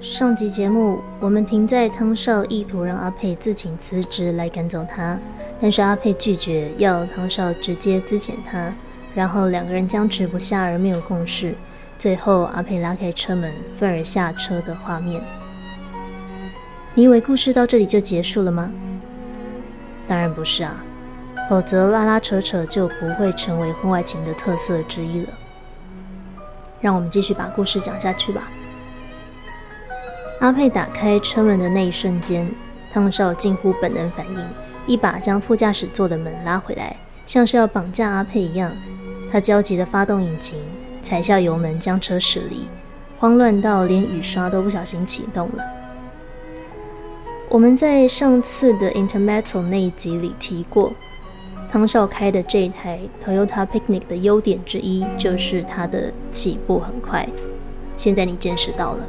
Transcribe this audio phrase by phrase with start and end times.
[0.00, 5.18] 上集节目我们停在汤少意图让阿佩自请辞职来赶走他，
[5.60, 8.72] 但是阿佩拒绝，要汤少直接资遣他，
[9.14, 11.54] 然后两个人僵持不下而没有共识，
[11.98, 15.22] 最后阿佩拉开车门，愤而下车的画面。
[16.94, 18.70] 你以为故事到这里就结束了吗？
[20.06, 20.84] 当然不是啊，
[21.48, 25.28] 否则拉拉扯扯就不会成为婚外情的特色之一了。
[26.80, 28.50] 让我们继续把故事讲下去吧。
[30.40, 32.46] 阿佩打开车门的那一瞬间，
[32.92, 34.46] 汤少近乎本能反应，
[34.86, 38.70] 一把将副驾驶座的门拉回来，像是要绑架阿佩一样。
[39.32, 40.62] 他焦急地发动引擎，
[41.02, 42.68] 踩下油门将车驶离，
[43.18, 45.64] 慌乱到连雨刷都不小心启动了。
[47.48, 50.92] 我们在上次的 Intermetal 那一集里提过，
[51.70, 57.26] 汤少开的这台 Toyota Picnic 的优点之一就是它的起步很快。
[57.96, 59.06] 现在你见识到了。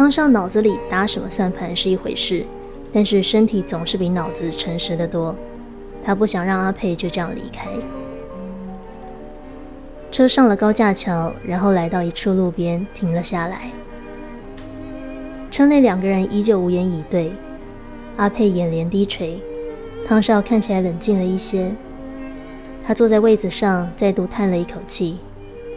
[0.00, 2.42] 汤少脑子里打什么算盘是一回事，
[2.90, 5.36] 但是身体总是比脑子诚实的多。
[6.02, 7.68] 他不想让阿佩就这样离开。
[10.10, 13.70] 车上了高架桥，然后来到一处路边停了下来。
[15.50, 17.30] 车内两个人依旧无言以对。
[18.16, 19.38] 阿佩眼帘低垂，
[20.06, 21.70] 汤少看起来冷静了一些。
[22.86, 25.18] 他坐在位子上，再度叹了一口气，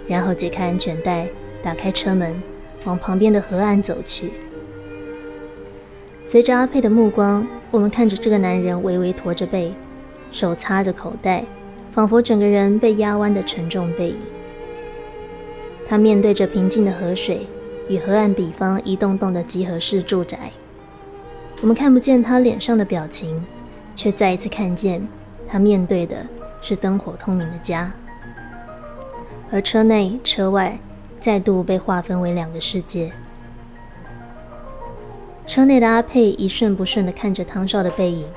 [0.08, 1.28] 然后解开安全带，
[1.62, 2.42] 打开车门。
[2.86, 4.32] 往旁边的河岸走去。
[6.26, 9.74] 随着阿佩的目光，我们看着这个男人微微驼着背，
[10.32, 11.44] 手插着口袋，
[11.92, 14.18] 仿佛整个人被压弯的沉重背影。
[15.86, 17.46] 他面对着平静的河水，
[17.90, 20.52] 与河岸彼方一栋栋的集合式住宅。
[21.62, 23.46] 我们看不见他脸上的表情，
[23.96, 25.06] 却再一次看见
[25.48, 26.26] 他面对的
[26.62, 27.92] 是灯火通明的家，
[29.52, 30.80] 而车内车外。
[31.24, 33.10] 再度被划分为两个世界。
[35.46, 38.28] 车内的阿佩一瞬不瞬地看着汤少的背影，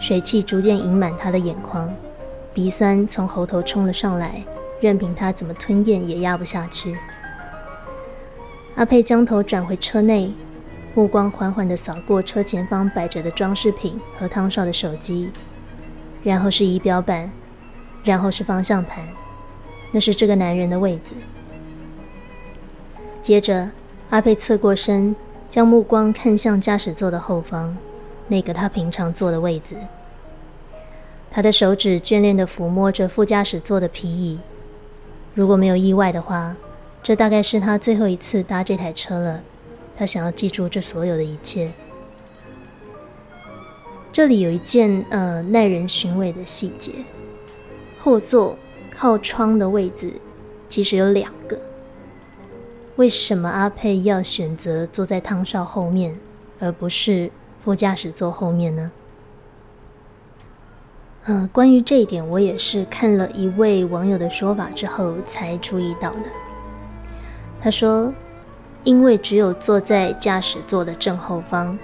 [0.00, 1.94] 水汽逐渐盈满他的眼眶，
[2.54, 4.42] 鼻酸从喉头冲了上来，
[4.80, 6.96] 任凭他怎么吞咽也压不下去。
[8.76, 10.32] 阿佩将头转回车内，
[10.94, 15.28] 目光缓缓地扫过车前方摆着的装饰品和汤少的手机，
[16.22, 17.30] 然后是仪表板，
[18.02, 19.06] 然后是方向盘，
[19.92, 21.14] 那是这个男人的位子。
[23.24, 23.70] 接着，
[24.10, 25.16] 阿佩侧过身，
[25.48, 27.74] 将目光看向驾驶座的后方，
[28.28, 29.74] 那个他平常坐的位子。
[31.30, 34.38] 他的手指眷恋地抚摸着副驾驶座的皮椅。
[35.32, 36.54] 如果没有意外的话，
[37.02, 39.40] 这大概是他最后一次搭这台车了。
[39.96, 41.72] 他想要记住这所有的一切。
[44.12, 46.92] 这里有一件呃耐人寻味的细节：
[47.96, 48.58] 后座
[48.90, 50.12] 靠窗的位置
[50.68, 51.58] 其实有两个。
[52.96, 56.16] 为什么阿佩要选择坐在汤少后面，
[56.60, 57.30] 而不是
[57.64, 58.92] 副驾驶座后面呢？
[61.24, 66.30] 嗯，关于这一点，我也是看了一位网友的说法之后才注意到的。
[67.60, 68.12] 他说，
[68.84, 71.76] 因为只有坐在驾驶座的正后方，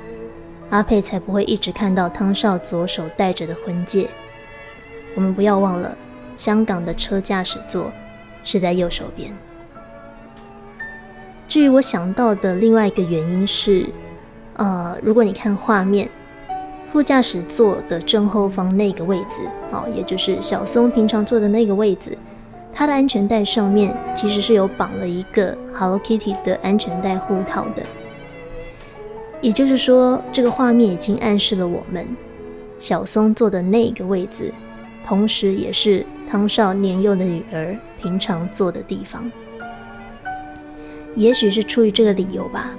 [0.68, 4.08] 阿佩才不会一直看到汤少左手戴着的婚戒。
[5.16, 5.96] 我们不要忘了，
[6.36, 7.90] 香港的车驾驶座
[8.44, 9.34] 是在右手边。
[11.50, 13.84] 至于我想到的另外一个原因是，
[14.54, 16.08] 呃，如果你看画面，
[16.92, 19.40] 副驾驶座的正后方那个位置，
[19.72, 22.16] 哦，也就是小松平常坐的那个位置，
[22.72, 27.82] 它的安全带上面其实是有绑了一个 Hello Kitty 的安全带护套的。
[29.40, 32.06] 也就是说，这个画面已经暗示了我们，
[32.78, 34.54] 小松坐的那个位置，
[35.04, 39.28] 同时也是汤少年幼的女儿平常坐的地方。
[41.16, 42.70] 也许是出于这个理由吧，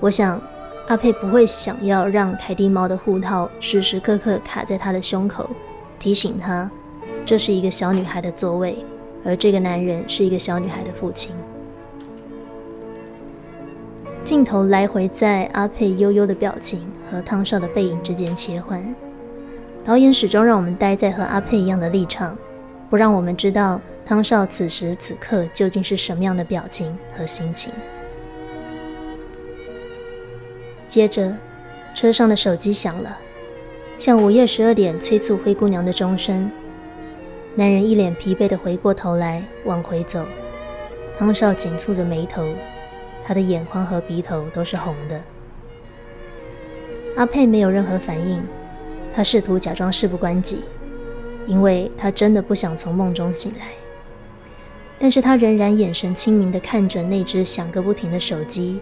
[0.00, 0.40] 我想
[0.88, 5.48] 阿佩不会想要让凯蒂猫的护套时时刻刻卡在他的胸口，
[5.98, 6.70] 提醒他
[7.24, 8.76] 这是一个小女孩的座位，
[9.24, 11.34] 而这个男人是一个小女孩的父亲。
[14.24, 18.94] 镜头来回在阿佩悠悠的表情和汤少的背影之间切换，
[19.84, 22.36] 导演始终让我们待在和阿佩一样的立场，
[22.88, 23.80] 不让我们知道。
[24.10, 27.72] 汤少此时此刻究竟是什么样的表情和心情？
[30.88, 31.32] 接着，
[31.94, 33.16] 车上的手机响了，
[33.98, 36.50] 像午夜十二点催促灰姑娘的钟声。
[37.54, 40.26] 男人一脸疲惫地回过头来往回走，
[41.16, 42.44] 汤少紧蹙着眉头，
[43.24, 45.20] 他的眼眶和鼻头都是红的。
[47.14, 48.42] 阿佩没有任何反应，
[49.14, 50.64] 他试图假装事不关己，
[51.46, 53.66] 因为他真的不想从梦中醒来。
[55.02, 58.78] 但是他仍然眼神清明地看着那只响个不停的手机，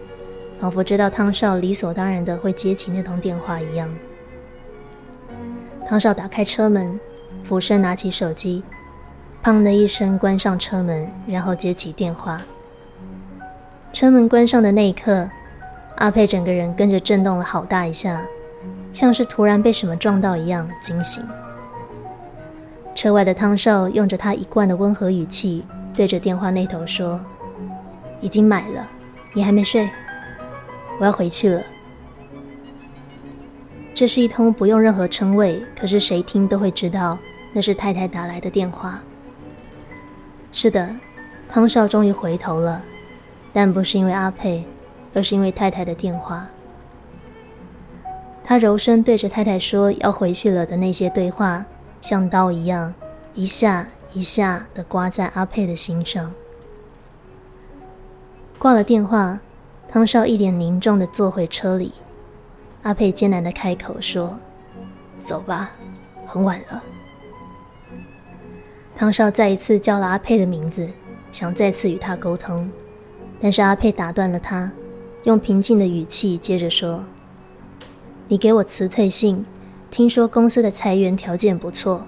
[0.59, 3.89] 仿佛知道汤少理所当然的会接起那通电话一样。
[5.87, 6.99] 汤少打开车门，
[7.41, 8.61] 俯身拿起手机，
[9.41, 12.41] 砰的一声关上车门，然后接起电话。
[13.93, 15.27] 车门关上的那一刻，
[15.95, 18.21] 阿佩整个人跟着震动了好大一下，
[18.91, 21.23] 像是突然被什么撞到一样惊醒。
[22.93, 25.63] 车外的汤少用着他一贯的温和语气
[25.99, 27.19] 对着电话那头说
[28.23, 28.87] ：“已经买了，
[29.33, 29.89] 你还没睡？
[30.97, 31.61] 我要回去了。”
[33.93, 37.19] 这是一通不用任何称谓，可是谁听都会知道
[37.51, 39.01] 那是太太打来的电话。
[40.53, 40.89] 是的，
[41.49, 42.81] 汤少终于回头了。
[43.51, 44.63] 但不是因为阿佩，
[45.13, 46.47] 而是因为太太的电话。
[48.41, 51.65] 他柔声对着太太说要回去了的那些对话，
[51.99, 52.93] 像刀一样，
[53.35, 56.33] 一下一下的刮在阿佩的心上。
[58.57, 59.39] 挂了电话，
[59.87, 61.93] 汤少一脸凝重的坐回车里。
[62.83, 64.39] 阿佩艰难的开口说
[65.19, 65.71] ：“走吧，
[66.25, 66.83] 很晚了。”
[68.95, 70.89] 汤少再一次叫了阿佩的名字，
[71.31, 72.69] 想再次与他沟通。
[73.39, 74.69] 但是阿佩打断了他，
[75.23, 77.03] 用平静的语气接着说
[78.27, 79.45] ：“你给我辞退信，
[79.89, 82.05] 听说公司的裁员条件不错。”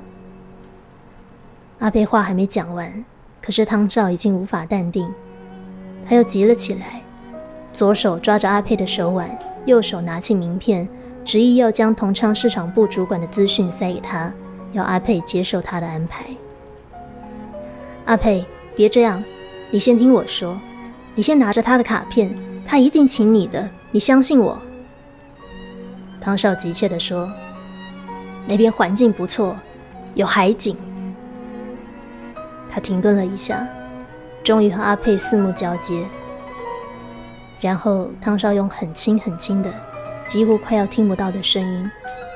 [1.81, 3.03] 阿佩话还没讲完，
[3.41, 5.11] 可是汤少已经无法淡定，
[6.07, 7.01] 他又急了起来，
[7.73, 9.27] 左手抓着阿佩的手腕，
[9.65, 10.87] 右手拿起名片，
[11.25, 14.31] 执意要将同昌市场部主管的资讯塞给他，
[14.73, 16.23] 要阿佩接受他的安排。
[18.05, 18.45] 阿佩，
[18.75, 19.23] 别这样，
[19.71, 20.55] 你先听我说。
[21.15, 22.31] 你先拿着他的卡片，
[22.63, 24.61] 他一定请你的，你相信我。”
[26.21, 27.33] 汤少急切地说
[28.45, 29.57] ，“那边环境不错，
[30.13, 30.77] 有海景。”
[32.73, 33.67] 他停顿了一下，
[34.43, 36.07] 终于和阿佩四目交接，
[37.59, 39.69] 然后汤少用很轻很轻的，
[40.25, 41.91] 几乎快要听不到的声音，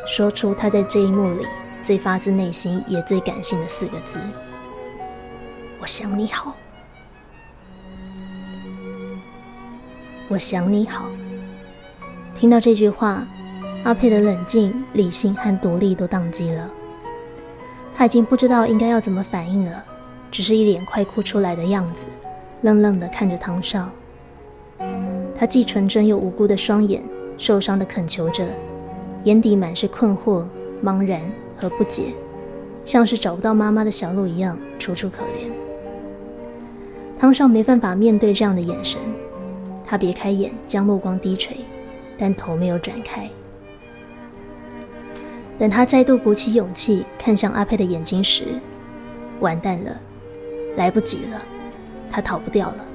[0.05, 1.47] 说出他在这一幕里
[1.81, 4.19] 最发自内心也最感性的四个字
[5.79, 6.53] ：“我想你好。”
[10.27, 11.05] 我想你好。
[12.35, 13.25] 听到这句话，
[13.83, 16.69] 阿佩的冷静、理性和独立都宕机了。
[17.95, 19.85] 他已经不知道应该要怎么反应了，
[20.35, 22.03] 只是一脸快哭出来的样子，
[22.61, 23.89] 愣愣地看着汤少。
[25.33, 27.01] 他既纯真又无辜的双眼，
[27.37, 28.45] 受伤地恳求着，
[29.23, 30.43] 眼底满是困惑、
[30.83, 31.21] 茫然
[31.55, 32.07] 和不解，
[32.83, 35.49] 像是找不到妈妈的小鹿一样楚楚可怜。
[37.17, 38.99] 汤少没办法面对这样的眼神。
[39.85, 41.55] 他别开眼，将目光低垂，
[42.17, 43.29] 但头没有转开。
[45.57, 48.59] 等他再度鼓起勇气看向阿佩的眼睛时，
[49.39, 49.97] 完蛋了，
[50.75, 51.41] 来不及了，
[52.09, 52.85] 他逃不掉了，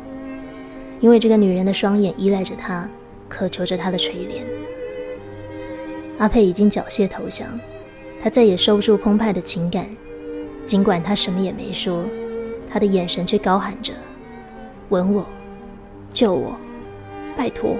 [1.00, 2.88] 因为这个女人的双眼依赖着他，
[3.28, 4.42] 渴求着他的垂怜。
[6.18, 7.48] 阿佩已经缴械投降，
[8.22, 9.86] 他再也收不住澎湃的情感，
[10.66, 12.04] 尽管他什么也没说，
[12.70, 13.94] 他的眼神却高喊着
[14.90, 15.24] ：“吻我，
[16.12, 16.54] 救我！”
[17.36, 17.74] 拜托！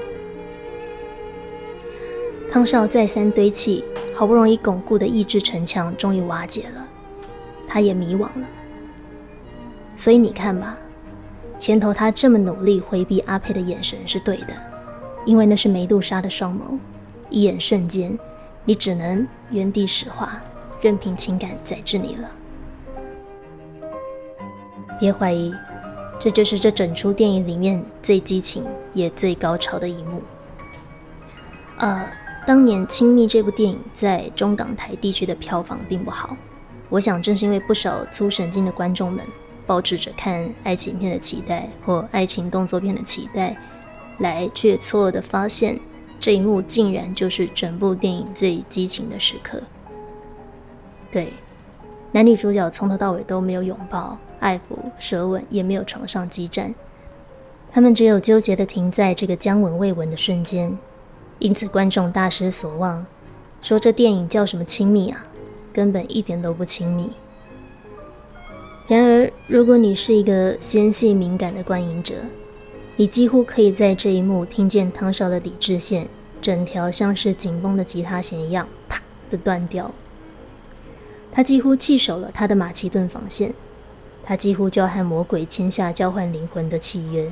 [2.50, 6.88] 汤少再三堆砌，好不容易巩固的意志城墙终于瓦解了，
[7.68, 8.48] 他也迷惘了。
[10.00, 10.78] 所以你看吧，
[11.58, 14.54] 前头他这么努力回避阿佩的眼神是对的，
[15.26, 16.78] 因为那是梅杜莎的双眸，
[17.28, 18.18] 一眼瞬间，
[18.64, 20.40] 你只能原地石化，
[20.80, 22.30] 任凭情感宰制你了。
[24.98, 25.54] 别怀疑。
[26.18, 28.64] 这就是这整出电影里面最激情
[28.94, 30.22] 也最高潮的一幕。
[31.76, 32.10] 呃，
[32.46, 36.34] 当年《亲密》这部电影在中港台地区的票房并不好，
[36.88, 39.22] 我想正是因为不少粗神经的观众们
[39.70, 43.56] 抱着着看爱情片的期待或爱情动作片的期待，
[44.18, 45.78] 来却错愕的发现
[46.18, 49.62] 这一幕竟然就是整部电影最激情的时刻。
[51.08, 51.28] 对，
[52.10, 54.18] 男女主角从头到尾都没有拥抱。
[54.40, 56.74] 爱抚、舌吻，也没有床上激战，
[57.70, 60.76] 他们只有纠结的停在这个将吻未吻的瞬间，
[61.38, 63.06] 因此观众大失所望，
[63.62, 65.24] 说这电影叫什么亲密啊，
[65.72, 67.12] 根本一点都不亲密。
[68.90, 72.12] 然而，如果你是一个纤细敏感的观影者，
[72.96, 76.08] 你几乎可以在这一幕听见汤勺的理智线
[76.42, 79.92] 整条像是紧绷的吉他弦一样啪的断掉，
[81.30, 83.54] 他几乎弃守了他的马其顿防线。
[84.24, 87.30] 他几乎就要和魔鬼签下交换灵魂的契约，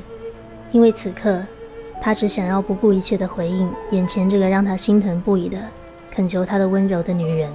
[0.70, 1.44] 因为此刻，
[2.00, 5.58] 他只想要不顾一切的回应眼前这个让他心疼不已的
[6.12, 7.52] 恳求他的温柔的女人。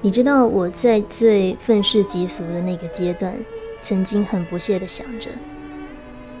[0.00, 3.34] 你知道我在最愤世嫉俗的那个阶段，
[3.82, 5.28] 曾经很不屑的想着，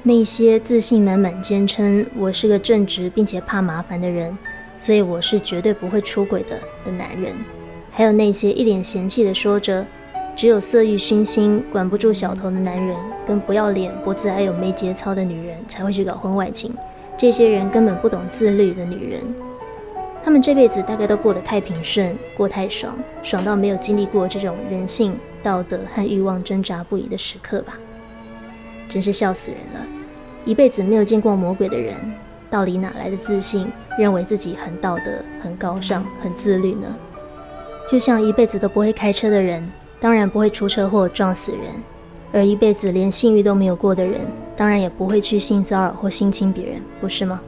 [0.04, 4.36] 那些自信满满、坚称我是个正直并且怕麻烦的人，
[4.78, 7.32] 所以我是绝对不会出轨的的男人，
[7.90, 9.84] 还有那些一脸嫌弃的说着
[10.36, 12.96] 只有色欲熏心、管不住小头的男人，
[13.26, 16.72] 跟不要脸、脖子还有没节操的女人才会去搞婚外情，
[17.16, 19.20] 这些人根本不懂自律的女人。
[20.24, 27.78] 他们这辈子大概都过得太平顺，过太爽，爽到没有经历过这种人性、道德和欲望挣扎不已的时刻吧？
[28.88, 29.86] 真是笑死人了！
[30.44, 31.94] 一辈子没有见过魔鬼的人，
[32.50, 36.94] 到底哪来的自信，认为自己很道德、很高尚、很自律呢？
[37.86, 39.66] 就像一辈子都不会开车的人，
[39.98, 41.60] 当然不会出车祸撞死人；
[42.32, 44.20] 而一辈子连性欲都没有过的人，
[44.56, 47.40] 当然也不会去性骚扰或性侵别人，不是吗？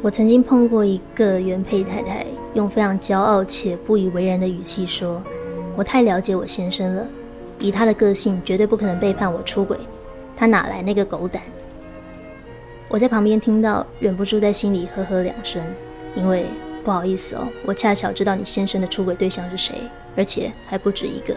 [0.00, 2.24] 我曾经碰过一个原配太太，
[2.54, 5.20] 用非常骄傲且不以为然的语气说
[5.76, 7.04] ：“我太了解我先生了，
[7.58, 9.76] 以他的个性，绝对不可能背叛我出轨。
[10.36, 11.42] 他哪来那个狗胆？”
[12.88, 15.60] 我在旁边听到，忍不住在心里呵呵两声，
[16.14, 16.46] 因为
[16.84, 19.74] 不好意思哦，我恰巧知道你先生的出轨对象是谁，
[20.16, 21.34] 而且还不止一个。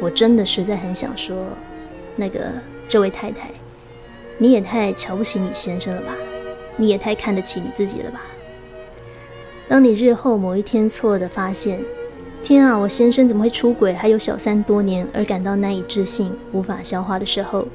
[0.00, 1.46] 我真的实在很想说，
[2.16, 2.52] 那个
[2.88, 3.48] 这位太太，
[4.38, 6.12] 你也太瞧不起你先生了吧？
[6.76, 8.20] 你也太看得起你自己了吧？
[9.68, 11.80] 当你日后某一天错的发现，
[12.42, 17.66] 天啊，我先生怎么会出轨，还有小三多年，而感到难以置信、无法消化的时候，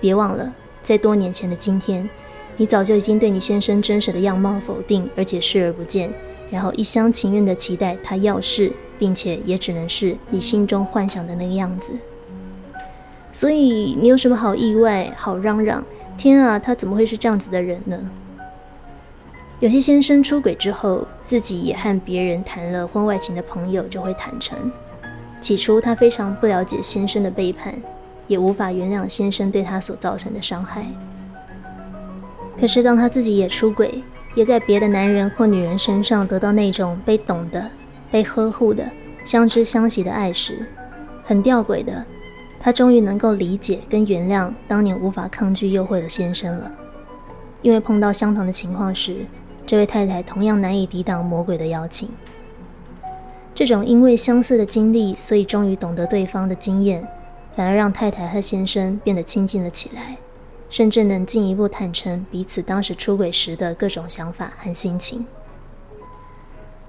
[0.00, 2.08] 别忘了，在多年前的今天，
[2.56, 6.12] 你早就已经对你先生真实的样貌否定，而且视而不见，
[6.50, 11.92] 然后一厢情愿的期待他要是，并且也只能是你心中幻想的那个样子。
[13.32, 15.84] 所以你有什么好意外、好嚷嚷？
[16.20, 17.98] 天啊，他怎么会是这样子的人呢？
[19.58, 24.70] 有些先生出轨之后，自己也和别人谈了婚外情的朋友就会坦诚，
[25.40, 27.74] 起初他非常不了解先生的背叛，
[28.26, 30.84] 也无法原谅先生对他所造成的伤害。
[32.60, 37.66] 可是当他自己也出轨，也在别的男人或女人身上得到那种被懂的、
[38.10, 38.86] 被呵护的、
[39.24, 40.66] 相知相惜的爱时，
[41.24, 42.04] 很吊诡的。
[42.62, 46.70] 他终于能够理解跟原谅当年无法抗拒诱惑的先生了，
[47.62, 49.24] 因为碰到相同的情况时，
[49.66, 52.10] 这位太太同样难以抵挡魔鬼的邀请。
[53.54, 57.06] 这种因为相似的经历，所以终于懂得对方的经验，
[57.56, 60.18] 反而让太太和先生变得亲近了起来，
[60.68, 65.26] 甚至能进一步坦诚彼此当时出轨时的各种想法和心情。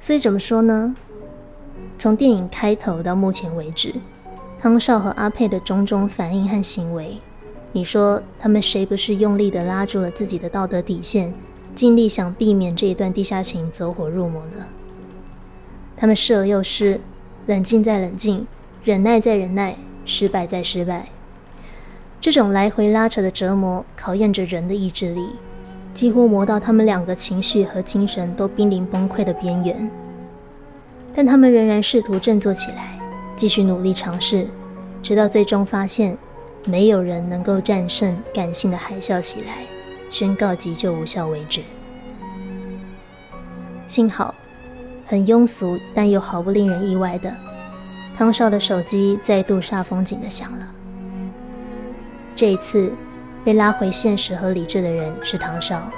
[0.02, 0.94] 所以怎么说呢？
[1.98, 3.96] 从电影开头到目前为止。
[4.62, 7.18] 汤少和阿佩的种种反应和行为，
[7.72, 11.34] 你说他们谁不是用力地拉住了自己的道德底线，
[11.74, 14.68] 尽力想避免这一段地下情走火入魔呢？
[15.98, 17.02] 他们试了又试，
[17.48, 18.46] 冷静再冷静，
[18.84, 19.76] 忍耐再忍耐，
[20.06, 21.08] 失败再失败。
[22.20, 25.30] 这种来回拉扯的折磨，考验着人的意志力，
[25.92, 29.90] 几乎磨到他们两个情绪和精神都濒临崩溃的边缘。
[31.16, 33.01] 但他们仍然试图振作起来。
[33.42, 34.48] 继续努力尝试，
[35.02, 36.16] 直到最终发现，
[36.64, 39.66] 没有人能够战胜感性的海啸袭来，
[40.12, 41.64] 宣告急救无效为止。
[43.88, 44.36] 幸好，
[45.08, 47.36] 很庸俗但又毫不令人意外的，
[48.16, 50.68] 汤少的手机再度煞风景的响了。
[52.36, 52.94] 这一次，
[53.44, 55.92] 被拉回现实和理智的人是汤少。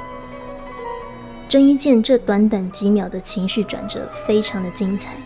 [1.50, 5.18] 郑伊健这短短几秒的情绪转折，非常的精彩。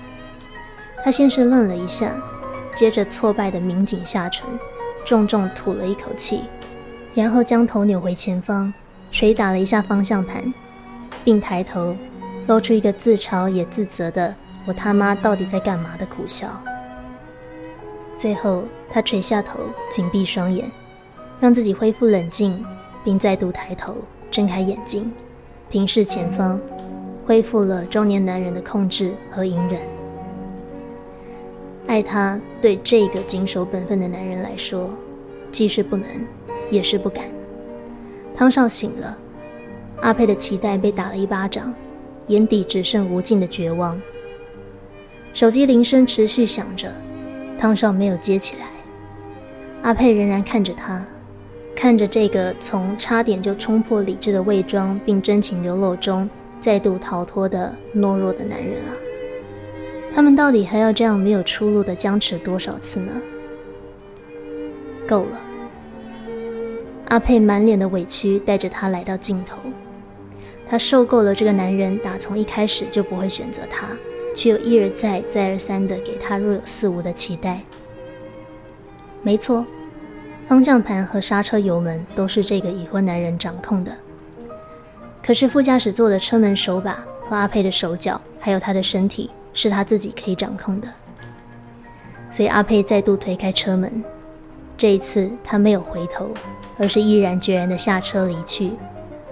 [1.08, 2.14] 他先是愣了一下，
[2.76, 4.46] 接着挫败的抿紧下唇，
[5.06, 6.42] 重重吐了一口气，
[7.14, 8.74] 然后将头扭回前方，
[9.10, 10.54] 捶打了一下方向盘，
[11.24, 11.96] 并抬头
[12.48, 14.36] 露出一个自嘲也自责的
[14.68, 16.62] “我他妈到底在干嘛”的苦笑。
[18.18, 20.70] 最后，他垂下头，紧闭双眼，
[21.40, 22.62] 让自己恢复冷静，
[23.06, 23.96] 并再度抬头，
[24.30, 25.10] 睁开眼睛，
[25.70, 26.60] 平视前方，
[27.26, 29.97] 恢复了中年男人的控制和隐忍。
[31.88, 34.90] 爱他对这个谨守本分的男人来说，
[35.52, 36.06] 既是不能，
[36.70, 37.24] 也是不敢。
[38.36, 39.18] 汤少醒了，
[40.02, 41.74] 阿佩的脐带被打了一巴掌，
[42.28, 44.00] 眼底只剩无尽的绝望。
[45.34, 46.92] 手机铃声持续响着，
[47.58, 48.68] 汤少没有接起来。
[49.82, 51.06] 阿佩仍然看着他，
[51.74, 56.30] 看着这个从差点就冲破理智的伪装并真情流露中
[56.60, 58.92] 再度逃脱的懦弱的男人啊。
[60.18, 63.12] 他们到底还要这样没有出路的僵持多少次呢？
[65.08, 65.40] 够了！
[67.10, 69.60] 阿佩满脸的委屈带着他来到尽头，
[70.68, 73.90] 他受够了这个男人打从一开始就不会选择他，
[74.34, 77.62] 却又一而再、再而三的给他若有似无的期待。
[79.22, 79.64] 没错，
[80.48, 83.96] 方向盘和刹车油门都是这个已婚男人掌控的。
[85.24, 90.88] 可是副驾驶座的车门手把和阿佩的手脚，还有他的身体，是他自己可以掌控的。
[92.30, 94.04] 所以阿佩再度推开车门，
[94.78, 96.30] 这一次他没有回头，
[96.78, 98.74] 而是毅然决然地下车离去，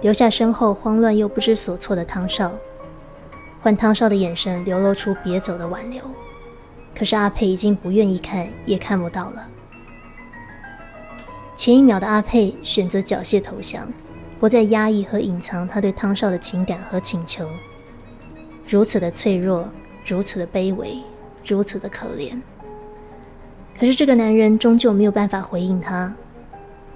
[0.00, 2.50] 留下身后慌乱又不知所措的汤少。
[3.62, 6.02] 换汤少的眼神流露出别走的挽留，
[6.92, 9.46] 可是阿佩已经不愿意看，也看不到了。
[11.56, 13.88] 前一秒的阿佩选择缴械投降，
[14.40, 17.48] 不再压抑和隐藏他对汤少的情感和请求，
[18.68, 19.68] 如此的脆弱，
[20.06, 21.02] 如此的卑微，
[21.44, 22.40] 如此的可怜。
[23.78, 26.14] 可是这个男人终究没有办法回应他，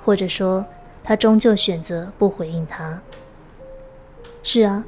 [0.04, 0.64] 或者说，
[1.02, 3.00] 他终究选择不回应他。
[4.42, 4.84] 是啊，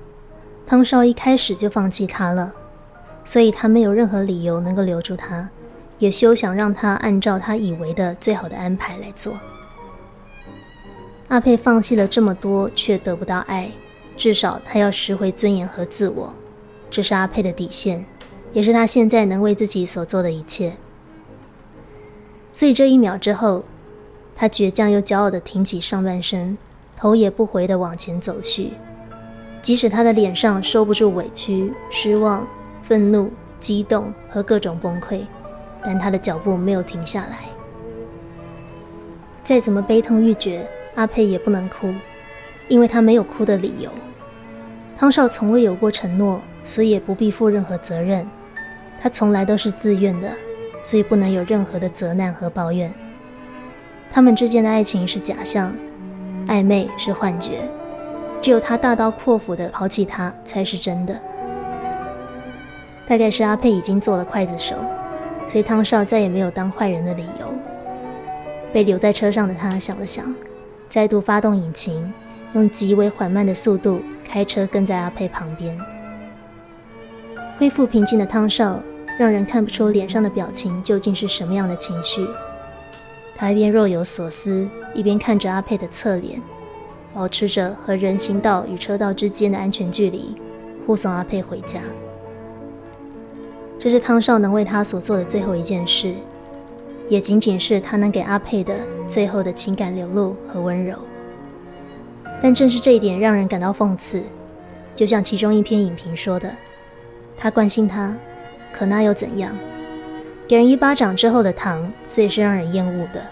[0.66, 2.52] 汤少一开始就放弃他了，
[3.24, 5.50] 所以他没有任何理由能够留住他，
[5.98, 9.38] 也休想让他按照他以为的最好的安排来做。
[11.28, 13.70] 阿佩放弃了这么多，却得不到爱，
[14.16, 16.32] 至少他要拾回尊严和自我，
[16.90, 18.04] 这是阿佩的底线，
[18.52, 20.74] 也是他现在能为自己所做的一切。
[22.52, 23.64] 所以这一秒之后，
[24.36, 26.56] 他倔强又骄傲地挺起上半身，
[26.96, 28.72] 头也不回地往前走去。
[29.62, 32.46] 即使他的脸上收不住委屈、失望、
[32.82, 35.20] 愤怒、激动和各种崩溃，
[35.84, 37.38] 但他的脚步没有停下来。
[39.44, 41.94] 再怎么悲痛欲绝，阿佩也不能哭，
[42.68, 43.90] 因为他没有哭的理由。
[44.98, 48.26] 汤少从未有过承诺，所以也不必负任何责任。
[49.02, 50.30] 他从来都是自愿的。
[50.84, 52.92] 所以不能有任何的责难和抱怨。
[54.12, 55.72] 他们之间的爱情是假象，
[56.48, 57.58] 暧昧是幻觉，
[58.40, 61.16] 只有他大刀阔斧地抛弃他才是真的。
[63.06, 64.74] 大概是阿佩已经做了刽子手，
[65.46, 67.54] 所以汤少再也没有当坏人的理由。
[68.72, 70.34] 被留在车上的他想了想，
[70.88, 72.12] 再度发动引擎，
[72.54, 75.78] 用极为缓慢的速度开车跟在阿佩旁边。
[77.56, 78.80] 恢复平静的汤少。
[79.18, 82.26] 让人看不出脸上的表情究竟是什么样的情绪。
[83.36, 86.40] 他一边若有所思，一边看着阿佩的侧脸，
[87.12, 90.36] 保持着和人行道与车道之间的安全距离，
[90.86, 91.80] 护送阿佩回家。
[93.78, 96.14] 这是汤少能为他所做的最后一件事，
[97.08, 98.74] 也仅仅是他能给阿佩的
[99.06, 100.96] 最后的情感流露和温柔。
[102.40, 104.22] 但正是这一点让人感到讽刺，
[104.94, 106.54] 就像其中一篇影评说的
[107.36, 108.16] ：“他关心他。”
[108.72, 109.56] 可那又怎样？
[110.48, 113.24] 给人一巴掌之后的糖最是让人厌恶的。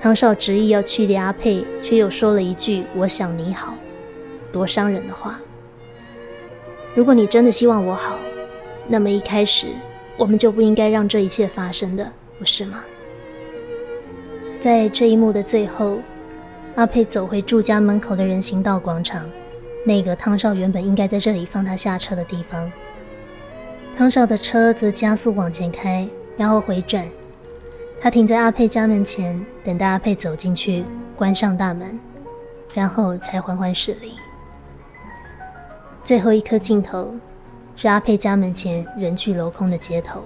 [0.00, 3.74] 汤少执意要驱离阿佩，却又说了一句“我想你好”，
[4.50, 5.38] 多伤人的话。
[6.94, 8.18] 如果你真的希望我好，
[8.88, 9.66] 那么一开始
[10.16, 12.82] 我们就不应该让这一切发生的，不是吗？
[14.58, 15.98] 在这一幕的最后，
[16.74, 19.24] 阿佩走回住家门口的人行道广场，
[19.84, 22.72] 那个汤少原本应该在这里放他下车的地方。
[24.00, 27.06] 汤少的车则加速往前开，然后回转。
[28.00, 32.00] 他停在阿佩家门前，等待阿佩走进去，关上大门，
[32.72, 34.14] 然后才缓缓驶离。
[36.02, 37.14] 最后一颗镜头
[37.76, 40.24] 是阿佩家门前人去楼空的街头。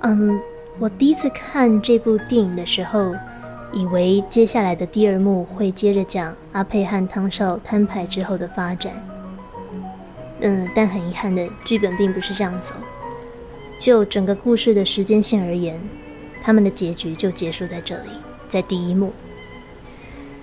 [0.00, 0.38] 嗯，
[0.78, 3.14] 我第一次看这部电影的时候，
[3.72, 8.92] 以为接下来的第二幕会接着讲阿佩和汤少摊牌之后的发展。
[10.40, 12.74] 嗯，但很遗憾的，剧本并不是这样走。
[13.78, 15.80] 就整个故事的时间线而言，
[16.42, 18.10] 他们的结局就结束在这里，
[18.48, 19.12] 在第一幕。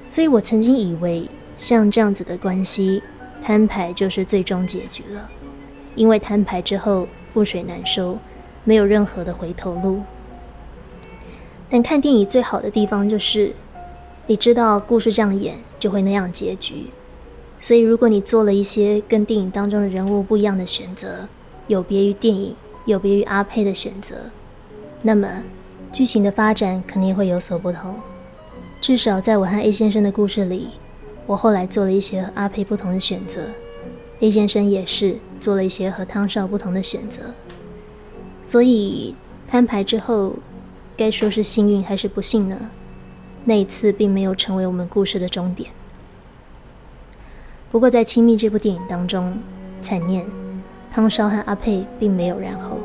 [0.09, 3.01] 所以我曾经以为，像这样子的关系，
[3.41, 5.29] 摊牌就是最终结局了，
[5.95, 8.17] 因为摊牌之后覆水难收，
[8.63, 10.01] 没有任何的回头路。
[11.69, 13.53] 但看电影最好的地方就是，
[14.27, 16.85] 你知道故事这样演就会那样结局。
[17.59, 21.27] 所以，如果你做了一些跟电影当中的人物不一样的选择，
[21.67, 24.15] 有别于电影、有别于阿佩的选择，
[25.01, 25.43] 那么
[25.91, 27.95] 剧情的发展肯定会有所不同。
[28.81, 30.71] 至少在我和 A 先生的故事里，
[31.25, 33.49] 我后来做了一些和阿佩不同的选择
[34.19, 37.21] ，A 先生也是做了一些和汤少不同的选择。
[38.43, 39.15] 所以
[39.47, 40.33] 摊牌之后，
[40.95, 42.69] 该说是幸运还是不幸呢？
[43.45, 45.71] 那一次并没有成为我们故事的终点。
[47.75, 49.37] 不过，在《亲密》这部电影当中，
[49.81, 50.25] 惨念
[50.93, 52.77] 汤少和阿佩并没有然后。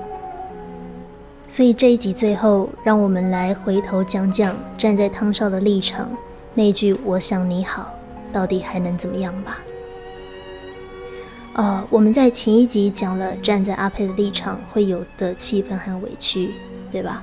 [1.48, 6.11] 所以这一集最后，让我们来回头讲讲站在汤少的立场，
[6.55, 7.94] 那句“我想你好”，
[8.35, 9.59] 到底还能怎么样吧？
[11.53, 16.50] 呃，我们在前一集讲了站在阿佩的立场会有的气氛和委屈，
[16.90, 17.22] 对吧？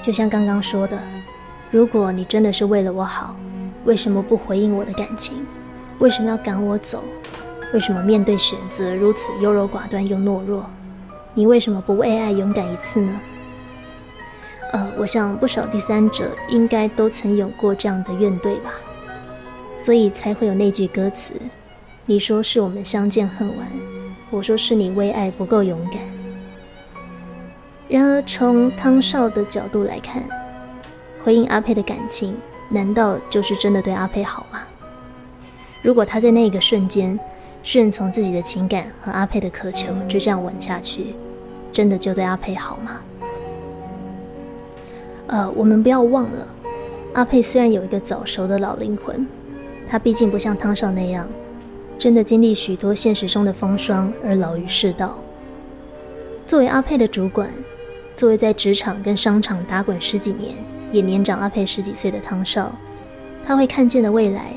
[0.00, 1.02] 就像刚刚说的，
[1.72, 3.34] 如果你真的是为了我好，
[3.84, 5.43] 为什么不回应我的感情？
[5.98, 7.04] 为什么要赶我走？
[7.72, 10.70] 为什么面对选择如此优柔寡断又懦弱？
[11.34, 13.20] 你为什么不为爱勇敢一次呢？
[14.72, 18.70] 呃，我想不少第三者应该都曾有过这样的怨怼吧，
[19.78, 21.34] 所以才会有那句歌词
[22.06, 23.66] ：“你说是我们相见恨晚，
[24.30, 26.00] 我说是你为爱不够勇敢。”
[27.88, 30.22] 然而，从汤少的角度来看，
[31.22, 32.36] 回应阿佩的感情，
[32.68, 34.60] 难道就是真的对阿佩好吗？
[35.84, 37.20] 如果他在那个瞬间
[37.62, 41.14] 顺从自己的情感和阿佩的渴求，就这样吻下去，
[41.70, 43.00] 真的就对阿佩好吗？
[45.26, 46.48] 呃，我们不要忘了，
[47.12, 49.26] 阿佩虽然有一个早熟的老灵魂，
[49.86, 51.28] 他毕竟不像汤少那样，
[51.98, 55.18] 真的经历许多现实中的风霜而老于世道。
[56.46, 57.50] 作为阿佩的主管，
[58.16, 60.54] 作为在职场跟商场打滚十几年，
[60.90, 62.74] 也年长阿佩十几岁的汤少，
[63.44, 64.54] 他会看见的未来，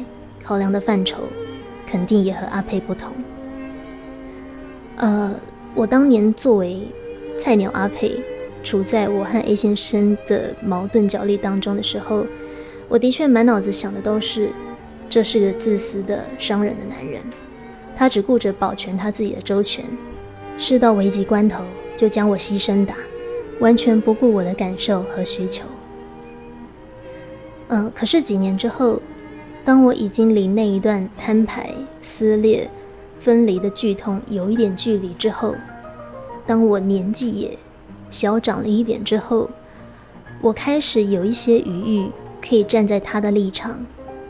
[0.48, 1.24] 考量的范畴，
[1.86, 3.12] 肯定也和阿佩不同。
[4.96, 5.36] 呃，
[5.76, 6.88] 我当年作为
[7.38, 8.18] 菜鸟阿佩。
[8.64, 12.26] 处在我和 A 先生的矛盾角力当中的时候，
[12.90, 14.50] 我的确满脑子想的都是，
[15.08, 17.22] 这是个自私的伤人的男人，
[17.96, 19.86] 他只顾着保全他自己的周全，
[20.58, 21.64] 事到危急关头
[21.96, 22.96] 就将我牺牲打，
[23.62, 25.64] 完全不顾我的感受和需求。
[27.70, 29.02] 嗯，可是几年之后，
[29.68, 32.72] 当我已经离那一段摊牌、撕裂、
[33.20, 35.54] 分离的剧痛有一点距离之后，
[36.46, 37.58] 当我年纪也。
[38.10, 39.50] 小长了一点之后，
[40.40, 42.10] 我开始有一些余裕，
[42.42, 43.78] 可以站在他的立场，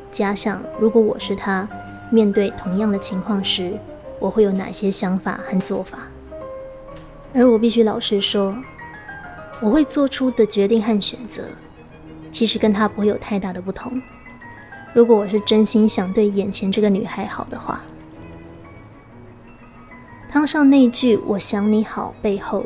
[0.10, 1.70] 假想如果我是他，
[2.10, 3.78] 面对同样的情况时，
[4.18, 6.00] 我会有哪些想法和做法。
[7.36, 8.58] 而我必须老实说，
[9.62, 11.44] 我会做出的决定和选择，
[12.32, 14.02] 其实跟他不会有太大的不同。
[14.94, 17.82] 如果我是真心想对眼前这个女孩好的话，
[20.30, 22.66] 汤上那句“我想你好”背后。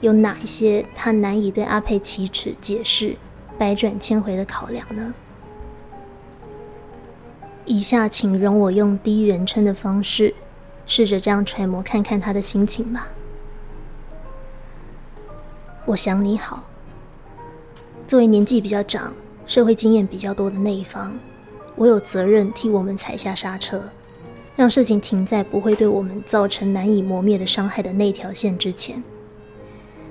[0.00, 3.16] 有哪一些他难以对阿佩启齿解释、
[3.58, 5.12] 百转千回的考量呢？
[7.64, 10.32] 以下请容我用第一人称的方式，
[10.86, 13.08] 试着这样揣摩看看他的心情吧。
[15.84, 16.62] 我想你好。
[18.06, 19.12] 作为年纪比较长、
[19.46, 21.18] 社会经验比较多的那一方，
[21.78, 23.80] 我有责任替我们踩下刹车，
[24.56, 29.00] 让事情停在不会对我们造成难以磨灭的伤害的那条线之前。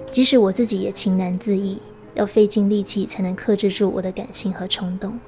[0.09, 1.81] 即使我自己也情难自抑，
[2.13, 5.19] 要费尽力气才能克制住我的感性和冲动。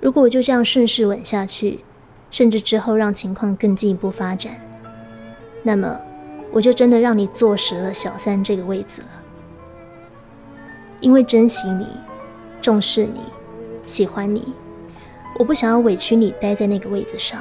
[0.00, 1.80] 如果我就这样顺势吻下去，
[2.30, 4.54] 甚至之后让情况更进一步发展，
[5.64, 6.00] 那么
[6.52, 9.08] 我就真的让你坐实了小三这个位子了。
[11.00, 11.86] 因为珍惜你、
[12.60, 13.20] 重视你、
[13.86, 14.52] 喜欢你，
[15.38, 17.40] 我不想要委屈你待在那个位子上，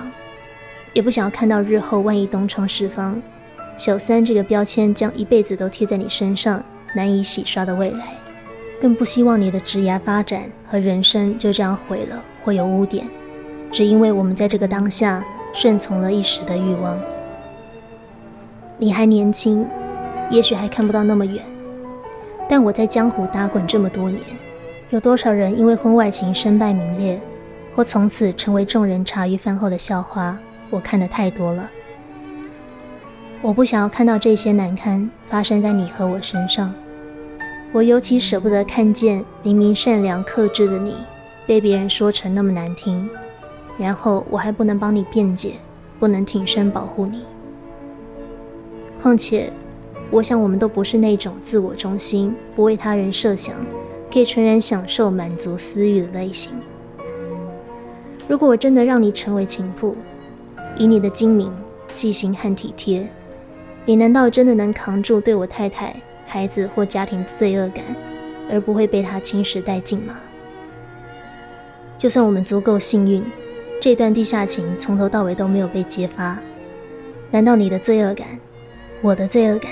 [0.94, 3.12] 也不想要看到日后万一东窗事发。
[3.76, 8.16] 小三这个标签将一辈子都贴在你身上，难以洗刷的未来，
[8.80, 13.04] 更不希望你的职业发展和人生就这样毁了，或有污点，
[13.72, 17.00] 只因为我们在这个当下顺从了一时的欲望。
[18.78, 19.66] 你还年轻，
[20.30, 21.44] 也许还看不到那么远，
[22.48, 24.22] 但我在江湖打滚这么多年，
[24.92, 27.20] 有多少人因为婚外情身败名裂，
[27.78, 30.36] 或从此成为众人茶余饭后的笑话，
[30.72, 31.70] 我看得太多了。
[33.40, 36.74] 我不想要看到这些难堪发生在你和我身上。
[37.72, 40.96] 我尤其舍不得看见明明善良克制的你，
[41.46, 43.08] 被别人说成那么难听，
[43.78, 45.54] 然后我还不能帮你辩解，
[46.00, 47.26] 不能挺身保护你。
[49.04, 49.54] 况且，
[50.10, 53.54] 我想我们都不是那种自我中心、不为他人设想、
[54.12, 56.54] 可以全然享受满足私欲的类型。
[58.28, 59.96] 如果我真的让你成为情妇，
[60.78, 61.52] 以你的精明、
[61.92, 63.08] 细心和体贴。
[63.86, 67.86] 你难道真的能扛住对我太太、孩子或家庭的罪恶感，
[68.52, 70.20] 而不会被他侵蚀殆尽吗？
[71.98, 73.24] 就算我们足够幸运，
[73.80, 76.38] 这段地下情从头到尾都没有被揭发，
[77.32, 78.28] 难道你的罪恶感、
[79.02, 79.72] 我的罪恶感，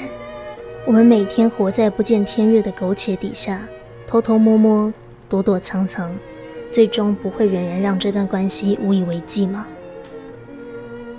[0.86, 3.62] 我们每天活在不见天日的苟且底下，
[4.08, 4.94] 偷偷摸摸、
[5.28, 6.10] 躲躲藏藏，
[6.76, 9.66] 最终不会仍然让这段关系无以为继吗？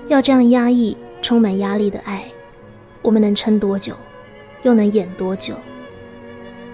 [0.06, 2.24] 要这样压抑、充满压力的爱？
[3.00, 3.94] 我们能撑多久，
[4.64, 5.54] 又能演多久？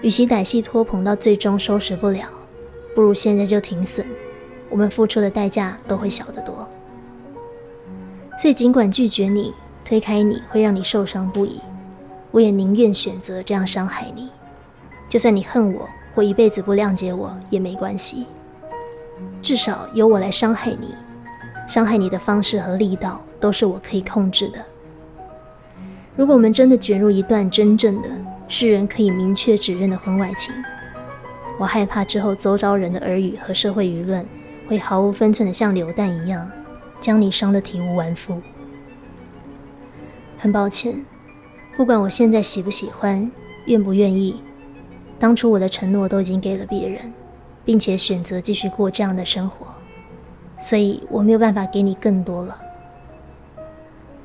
[0.01, 2.27] 与其歹戏拖棚到最终收拾不了，
[2.93, 4.05] 不如现在就停损。
[4.69, 6.67] 我们付出的代价都会小得多。
[8.37, 9.53] 所以，尽管拒绝你、
[9.85, 11.61] 推开你会让你受伤不已，
[12.31, 14.27] 我也宁愿选择这样伤害你。
[15.07, 18.25] 就算你恨我或一辈子不谅解我也没关系，
[19.43, 20.95] 至少由我来伤害你，
[21.67, 24.65] 伤害你的方式和力道都是我可以控制的。
[26.15, 28.09] 如果我们真的卷入一段真正的
[28.47, 30.53] 世人可以明确指认的婚外情，
[31.59, 34.25] 我害怕之后周遭人的耳语和社会舆论
[34.67, 36.49] 会毫无分寸的像流弹一样，
[37.01, 38.41] 将你伤得体无完肤。
[40.37, 41.05] 很抱歉，
[41.75, 43.29] 不管我现在喜不喜欢，
[43.65, 44.41] 愿不愿意，
[45.19, 47.11] 当初我的承诺都已经给了别人，
[47.65, 49.67] 并且选择继续过这样的生活，
[50.59, 52.59] 所以我没有办法给你更多了。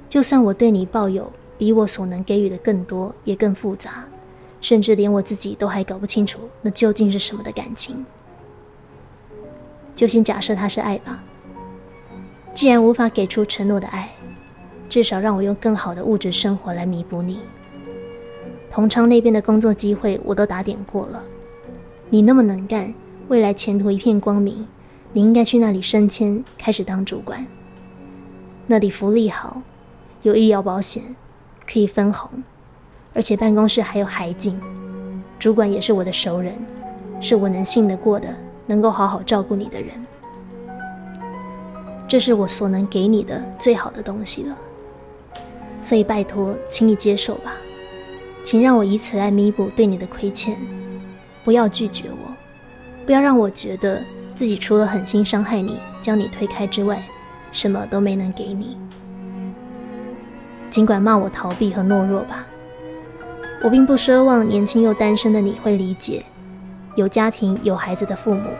[0.08, 4.04] 就算我对你抱有比我所能给予的更多，也更复杂，
[4.60, 8.04] 甚至连我自己都还搞不清楚那究竟是什么的感情。
[9.94, 11.22] 就先假设它是爱吧。
[12.54, 14.10] 既然无法给出承诺的爱。
[14.88, 17.40] 至少让我用更好的物质生活来弥补你。
[18.70, 21.22] 同昌那边的工作机会我都打点过了，
[22.08, 22.94] 你那么能干，
[23.28, 24.66] 未来前途一片光明，
[25.12, 27.46] 你应该去那里升迁，开始当主管。
[28.66, 29.60] 那里福利好，
[30.22, 31.14] 有医疗保险，
[31.70, 32.42] 可以分红，
[33.12, 34.58] 而且办公室还有海景，
[35.38, 36.54] 主管也是我的熟人，
[37.20, 38.34] 是我能信得过的，
[38.66, 39.90] 能够好好照顾你的人。
[42.08, 44.56] 这是我所能给你的最好的东西了。
[45.82, 47.52] 所以拜托，请你接受吧，
[48.42, 50.56] 请让我以此来弥补对你的亏欠，
[51.44, 52.27] 不要拒绝我，
[53.08, 57.02] 不要让我觉得自己除了狠心伤害你、将你推开之外，
[57.50, 58.76] 什么都没能给你。
[60.68, 62.44] 尽管骂我逃避和懦弱吧，
[63.62, 66.22] 我并不奢望年轻又单身的你会理解，
[66.96, 68.50] 有家庭有孩子的父母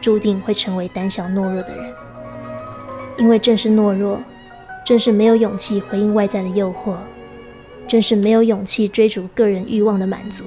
[0.00, 1.92] 注定会成为胆小懦弱的人，
[3.18, 4.18] 因为正是懦弱。
[4.86, 6.94] 正是没有勇气回应外在的诱惑，
[7.86, 10.44] 正是没有勇气追逐个人欲望的满足，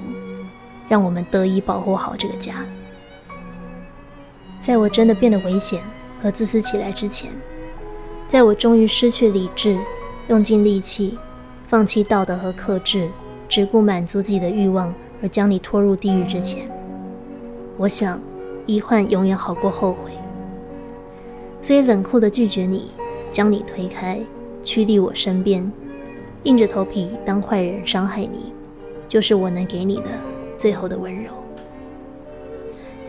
[0.89, 2.55] 让我们得以保护好这个家。
[4.61, 5.81] 在我真的变得危险
[6.21, 7.31] 和自私起来之前，
[8.27, 9.77] 在我终于失去理智，
[10.27, 11.17] 用尽力气，
[11.67, 13.09] 放弃道德和克制，
[13.49, 16.69] 只顾满足自己的欲望而将你拖入地狱之前，
[17.75, 18.21] 我想，
[18.67, 20.11] 遗憾永远好过后悔。
[21.61, 22.91] 所以冷酷的拒绝你。
[23.31, 24.19] 将你推开，
[24.61, 25.71] 驱离我身边，
[26.43, 28.51] 硬着头皮当坏人伤害你，
[29.07, 30.09] 就是我能给你的
[30.57, 31.31] 最后的温柔。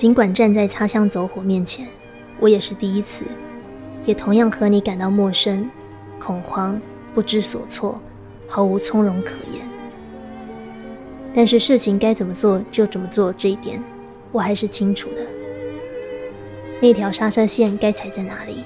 [0.03, 1.87] 尽管站在擦枪走火面前，
[2.41, 3.25] 我也是第一次，
[4.05, 5.71] 也同样和你感到陌生、
[6.19, 6.77] 恐慌、
[7.15, 8.01] 不知所措，
[8.49, 9.65] 毫无从容可言。
[11.33, 13.81] 但是事情该怎么做就怎么做，这一点
[14.33, 15.25] 我还是清楚的。
[16.81, 18.65] 那条刹车线该踩在哪里？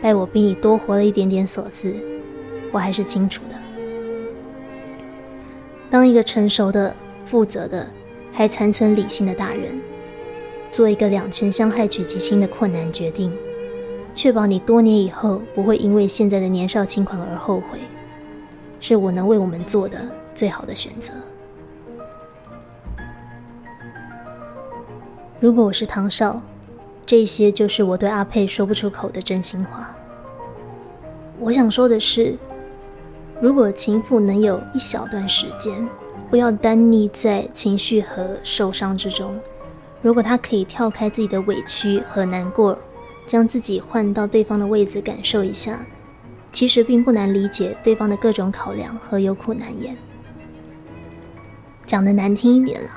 [0.00, 1.92] 待我比你多活了一点点所赐，
[2.70, 3.56] 我还是清楚的。
[5.90, 6.94] 当一个成熟的、
[7.26, 7.90] 负责的、
[8.32, 9.72] 还残存理性的大人，
[10.72, 13.32] 做一个两全相害取其轻的困难决定，
[14.14, 17.78] 确保你多年以后不会因为现在的年少轻狂而后悔，
[18.80, 19.98] 是我能为我们做的
[20.34, 21.12] 最好的选择。
[25.38, 26.42] 如果我是唐少。
[27.04, 29.94] 这些就是我对阿佩说不出口的真心话。
[31.38, 32.38] 我想说的是，
[33.38, 35.86] 如果情妇能有一小段时间，
[36.30, 39.34] 不要单溺在情绪和受伤之中；
[40.02, 42.76] 如果他可以跳开自己的委屈和难过，
[43.26, 45.80] 将自己换到对方的位置感受一下，
[46.52, 49.96] 其实并不难理解对方的各种考量和有苦难言。
[51.86, 52.90] 讲的难听一点了，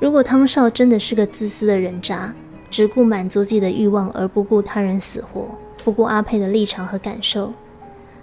[0.00, 2.34] 如果汤少真的是个自私的人渣。
[2.70, 7.52] 只顾满足自己的欲望，而不顾他人死活，不顾阿佩的立场和感受。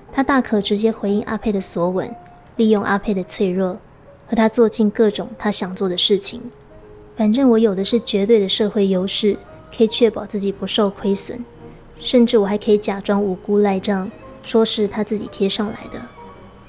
[0.09, 2.09] 他大可直接回应阿佩的索吻，
[2.55, 3.77] 利用阿佩的脆弱，
[4.25, 6.41] 和他做尽各种他想做的事情。
[7.17, 9.35] 反正我有的是绝对的社会优势，
[9.75, 11.43] 可以确保自己不受亏损，
[11.99, 14.09] 甚至我还可以假装无辜赖账，
[14.43, 15.99] 说是他自己贴上来的。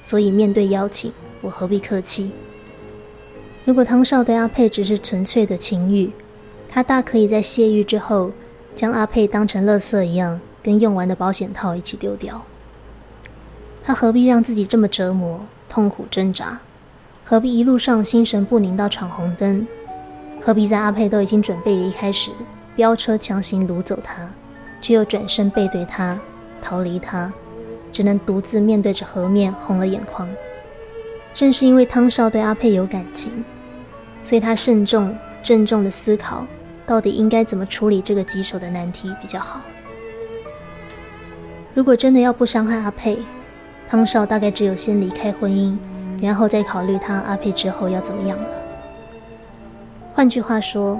[0.01, 2.31] 所以面对邀请，我何必客气？
[3.63, 6.09] 如果汤少对阿佩只是纯粹的情欲，
[6.67, 8.31] 他大可以在泄欲之后，
[8.75, 12.43] 将阿佩当成垃圾一样，跟用完的保险套一起丢掉。
[13.83, 16.59] 他何必让自己这么折磨、痛苦挣扎？
[17.23, 19.67] 何必一路上心神不宁到闯红灯？
[20.41, 22.31] 何必在阿佩都已经准备离开时，
[22.75, 24.29] 飙车强行掳走他，
[24.81, 26.17] 却又转身背对他，
[26.61, 27.31] 逃离他，
[27.91, 30.27] 只能独自面对着河面，红了眼眶。
[31.33, 33.43] 正是因为汤少对阿佩有感情，
[34.23, 36.45] 所以他慎重、郑重的思考。
[36.85, 39.61] 到底应该怎么处理这个棘手的难题比较好？
[41.75, 43.19] 如果真的要不伤害阿佩，
[43.87, 45.77] 汤少大概只有先离开婚姻，
[46.19, 48.49] 然后再考虑他阿佩之后要怎么样了。
[50.19, 50.99] 换句话说，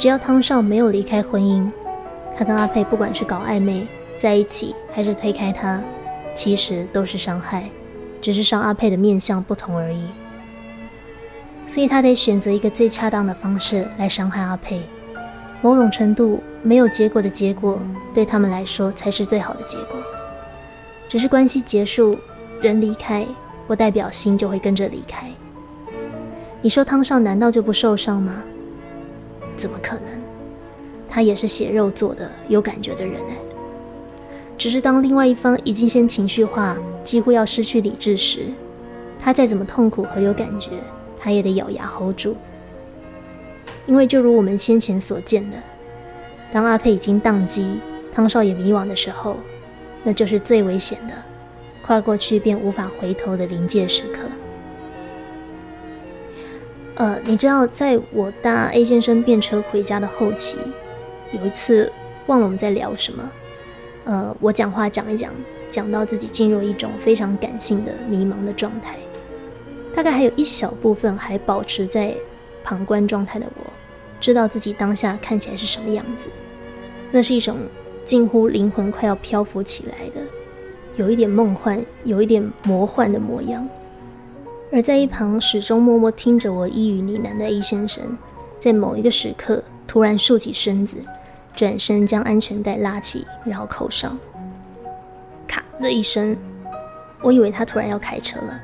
[0.00, 1.64] 只要汤少没有离开婚姻，
[2.36, 3.86] 他跟阿佩不管是搞暧昧、
[4.18, 5.80] 在一起，还是推开他，
[6.34, 7.70] 其实都是伤害，
[8.20, 10.08] 只是伤阿佩的面相不同而已。
[11.68, 14.82] 所以他得选择一个最恰当的方式来伤害阿佩。
[15.62, 17.78] 某种程度，没有结果的结果，
[18.12, 20.00] 对他们来说才是最好的结果。
[21.06, 22.18] 只是关系结束，
[22.60, 23.24] 人离开，
[23.68, 25.30] 不代表心就会跟着离开。
[26.62, 28.42] 你说汤少难道就不受伤吗？
[29.56, 30.04] 怎么可能？
[31.08, 33.36] 他也是血肉做的，有感觉的人哎。
[34.58, 38.46] 只是当另外一方已经先情绪化，几乎要失去理智时，
[39.18, 40.70] 他再怎么痛苦和有感觉。
[41.18, 42.36] 他也得咬牙 hold 住，
[43.86, 45.56] 因为就如我们先前所见的，
[46.52, 47.80] 当阿佩已经宕机，
[48.12, 49.36] 汤少也迷惘的时候，
[50.04, 51.14] 那就是最危险的，
[51.82, 54.28] 跨过去便无法回头的临界时刻。
[56.96, 60.56] 呃，你知道，在我搭 A 先生便车回家的后期，
[61.30, 61.92] 有一次
[62.26, 63.30] 忘了我们在聊什么，
[64.04, 65.30] 呃，我讲话讲一讲，
[65.70, 68.96] 讲到自己进入一种非常感性的迷茫的状态。
[69.94, 72.14] 大概还有一小部分还保持在
[72.64, 73.70] 旁观状态的我，
[74.18, 76.28] 知道自己当下看起来是什么样子。
[77.12, 77.58] 那是一种
[78.04, 80.20] 近乎灵魂快要漂浮起来的，
[80.96, 83.68] 有一点梦幻、有一点魔幻的模样。
[84.72, 88.16] 而在一旁始终默默听着我一语呢喃的 A 先生，
[88.58, 90.96] 在某一个时刻突然竖起身子，
[91.54, 94.18] 转身将安全带拉起，然后扣上。
[95.46, 96.36] 咔的一声，
[97.22, 98.60] 我以为他突然要开车了。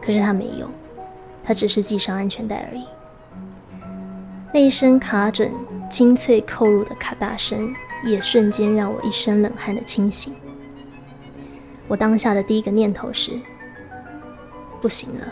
[0.00, 0.68] 可是他没有，
[1.44, 2.84] 他只是系上安全带而已。
[4.52, 5.52] 那一声卡准、
[5.90, 7.72] 清脆扣入的咔嗒声，
[8.04, 10.32] 也瞬间让我一身冷汗的清醒。
[11.86, 13.32] 我当下的第一个念头是：
[14.82, 15.28] 不行了，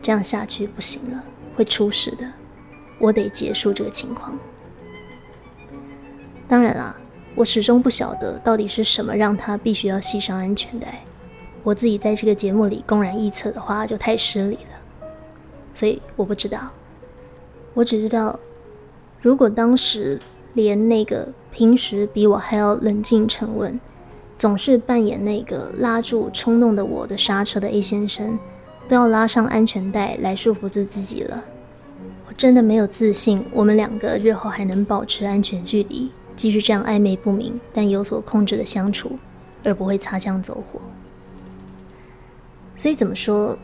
[0.00, 1.22] 这样下去不行了，
[1.56, 2.24] 会出事的。
[3.00, 4.38] 我得结束这个情况。
[6.46, 6.94] 当然啦，
[7.34, 11.02] 我始终不晓得到底是什么让他必须要系上安全带。
[11.62, 15.08] 我自己在这个节目里公然臆测的话就太失礼了，
[15.74, 16.70] 所以我不知道。
[17.74, 18.38] 我只知道，
[19.20, 20.20] 如果当时
[20.54, 23.78] 连那个平时比我还要冷静沉稳，
[24.36, 28.38] 总是扮演那个拉住冲动的我的刹车的 A 先生，
[28.90, 31.44] 都要拉上安全带来束缚着自己了，
[32.26, 39.16] 我真的没有自信，我们两个日后还能保持安全距离，继续这样暧昧不明但有所控制的相处，
[39.62, 40.80] 而不会擦枪走火。
[42.74, 43.56] 所以怎么说？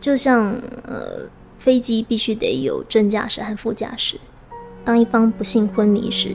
[0.00, 0.50] 就像
[0.82, 1.28] 呃，
[1.60, 4.18] 飞机必须得有正驾驶和副驾驶。
[4.84, 6.34] 当一方不幸昏迷时，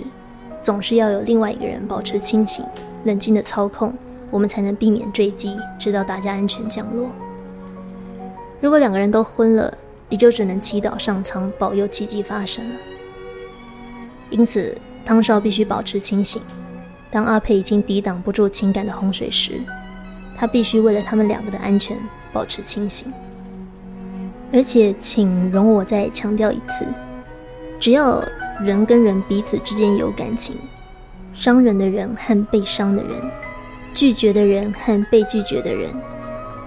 [0.61, 2.63] 总是要有另外一个人保持清醒、
[3.03, 3.93] 冷静的操控，
[4.31, 7.09] 我们才能避免坠机，直到大家安全降落。
[8.61, 9.73] 如果两个人都昏了，
[10.09, 12.75] 你就只能祈祷上苍保佑奇迹发生了。
[14.29, 16.41] 因此，汤少必须保持清醒。
[17.11, 19.61] 当阿佩已经抵挡不住情感的洪水时，
[20.37, 21.97] 他必须为了他们两个的安全
[22.31, 23.11] 保持清醒，
[24.53, 26.85] 而且，请容我再强调一次：
[27.79, 28.23] 只要
[28.61, 30.55] 人跟人彼此之间有感情，
[31.33, 33.11] 伤人的人和被伤的人，
[33.93, 35.89] 拒绝的人和被拒绝的人，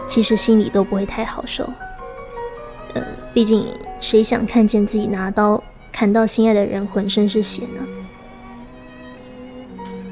[0.09, 1.71] 其实心里都不会太好受。
[2.95, 3.03] 呃，
[3.33, 3.67] 毕竟
[4.01, 7.87] 谁想看见自己拿刀砍到心爱的人浑身是血呢？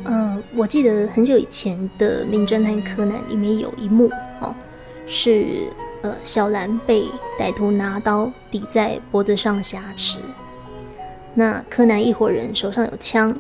[0.04, 4.54] 嗯我记得很久以前的《名侦探柯南》里面有一幕哦，
[5.06, 5.68] 是
[6.02, 7.04] 呃小兰被
[7.38, 10.18] 歹徒拿刀抵在脖子上挟持，
[11.34, 13.36] 那柯南一伙人手上有枪，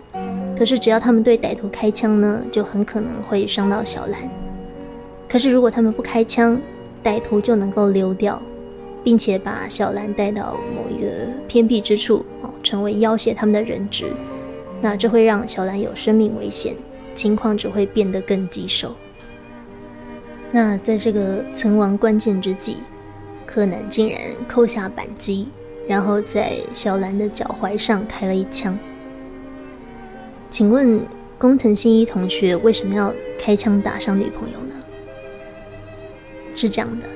[0.56, 4.20] 可是只要他们对歹徒开枪呢，就很可能会伤到小兰。
[5.28, 6.60] 可是如果他们不开枪，
[7.02, 8.40] 歹徒就能够溜掉，
[9.02, 11.08] 并且把小兰带到某一个
[11.48, 14.12] 偏僻之处哦，成为要挟他们的人质，
[14.80, 16.74] 那这会让小兰有生命危险。
[17.12, 18.94] 情况只会变得更棘手。
[20.52, 22.76] 那在这个存亡关键之际，
[23.44, 25.48] 柯南竟然扣下扳机，
[25.88, 28.78] 然后在小兰的脚踝上开了一枪。
[30.48, 31.00] 请问
[31.36, 34.74] 工藤新一同学为什么要开枪打伤女朋友呢？
[36.54, 37.06] 是这样的，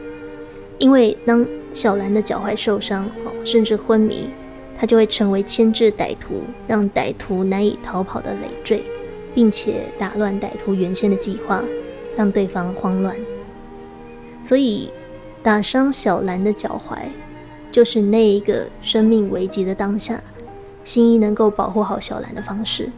[0.79, 4.31] 因为当小兰的脚踝受伤哦，甚至昏迷，
[4.79, 8.83] 他就会成为牵制歹徒、让歹徒难以逃跑的累赘。
[9.35, 11.61] 并且打乱歹徒原先的计划，
[12.17, 13.17] 让对方慌乱。
[14.45, 14.93] 所以，
[15.43, 16.99] 打伤小兰的脚踝，
[17.73, 20.23] 就是那一个生命危急的当下，
[20.85, 22.89] 新一能够保护好小兰的方式。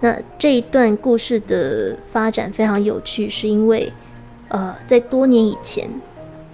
[0.00, 3.90] 那这一段故事的发展非常有趣，是因为
[4.48, 5.88] 呃，在多年以前，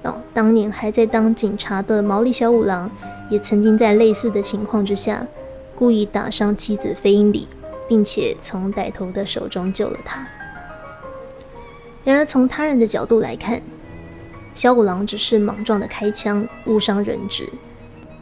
[0.05, 2.91] 哦，当年还在当警察的毛利小五郎，
[3.31, 5.27] 也曾经在类似的情况之下，
[5.75, 7.49] 故意打伤妻子飞鹰里，
[7.89, 10.27] 并且从歹徒的手中救了他。
[12.05, 13.63] 然而，从他人的角度来看，
[14.53, 17.49] 小五郎只是莽撞的开枪，误伤人质，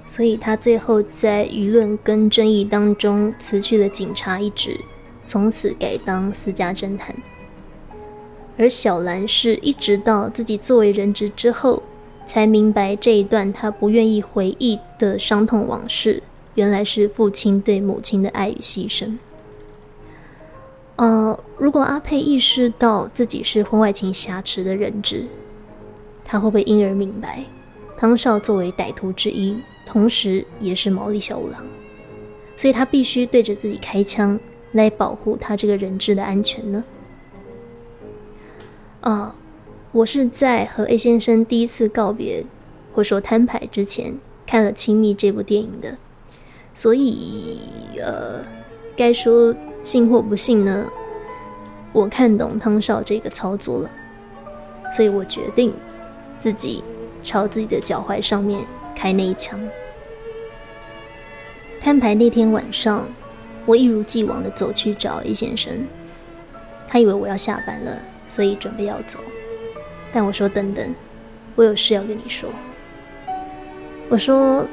[0.07, 4.78] 所以他最后在舆论跟争议当中辞去了警察一职，
[5.26, 7.12] 从此改当私家侦探。
[8.57, 11.82] 而小兰是一直到自己作为人质之后，
[12.26, 16.22] 才明白这一段他不愿意回忆的伤痛往事，
[16.55, 19.16] 原来是父亲对母亲的爱与牺牲。
[20.96, 25.24] 呃，如果阿佩意识到自己是婚外情挟持的人质，
[26.24, 27.44] 他会不会因而明白，
[27.96, 31.64] 汤少作为歹徒之一，同时也是毛利小五郎，
[32.57, 34.38] 所以他必须对着自己开枪
[34.72, 36.84] 来保护他这个人质的安全呢？
[39.03, 39.34] 啊，
[39.90, 42.44] 我是在和 A 先生第一次告别，
[42.94, 44.14] 或说摊牌之前，
[44.46, 45.96] 看了《亲密》这部电影的，
[46.72, 47.59] 所以
[48.00, 48.44] 呃，
[48.96, 50.86] 该说信或不信呢，
[51.92, 53.90] 我看懂汤少这个操作了，
[54.96, 55.74] 所以我决定
[56.38, 56.84] 自己
[57.24, 59.59] 朝自己的脚踝上面开那一枪。
[61.80, 63.05] 摊牌那天晚上，
[63.66, 65.88] 我一如既往的走去找 A 先生，
[66.86, 68.00] 他以为我要下班了。
[68.33, 69.18] 所以准备要走，
[70.11, 70.95] 但我说等等，
[71.55, 72.49] 我有事要跟你说。
[74.09, 74.66] 我说，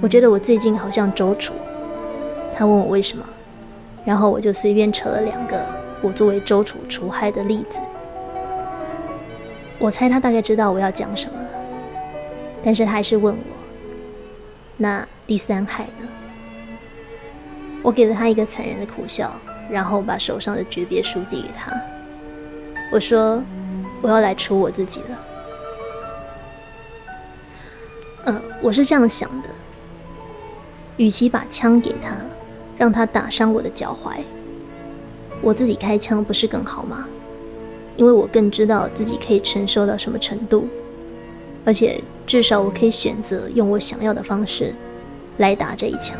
[0.00, 1.54] 我觉得我最近好像周楚。
[2.56, 3.24] 他问我为什么，
[4.04, 5.64] 然后我就随便扯了两个
[6.02, 7.78] 我作为周楚除害的例子。
[9.78, 11.48] 我猜他大概知道我要讲什么了，
[12.64, 13.56] 但是他还是问我，
[14.76, 16.08] 那第三害呢？
[17.80, 19.30] 我给了他一个残忍的苦笑，
[19.70, 21.72] 然后把手上的诀别书递给他。
[22.90, 23.42] 我说，
[24.00, 25.18] 我要来除我自己了。
[28.26, 29.48] 嗯，我是这样想的：，
[30.96, 32.16] 与其把枪给他，
[32.76, 34.22] 让他打伤我的脚踝，
[35.40, 37.06] 我自己开枪不是更好吗？
[37.96, 40.68] 因为我更知道自己可以承受到什么程度，
[41.64, 44.72] 而且至少我可以选择用我想要的方式
[45.38, 46.16] 来打这一枪。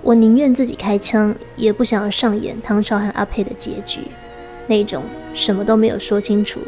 [0.00, 4.00] 我宁愿自己开枪，也不想要上演汤少和阿佩的结局。
[4.66, 5.02] 那种
[5.34, 6.60] 什么都没有说清楚，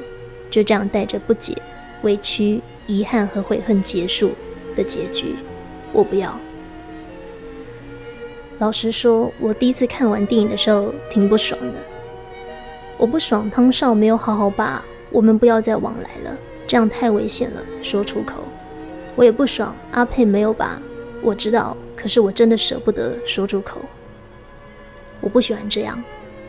[0.51, 1.57] 就这样带着不解、
[2.03, 4.33] 委屈、遗憾和悔恨结束
[4.77, 5.37] 的结局，
[5.93, 6.39] 我不要。
[8.59, 11.75] 老实说，我第一次看完电影的时候挺不爽的。
[12.97, 18.45] 我不爽汤少没有好好把“我们不要再往来了，这样太危险了”说出口。
[19.17, 20.81] 我也不爽阿佩没有把
[21.21, 23.81] “我知道，可是我真的舍不得”说出口。
[25.21, 26.03] 我不喜欢这样，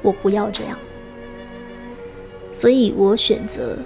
[0.03, 0.77] 我不要这样。
[2.55, 3.77] 所以我选择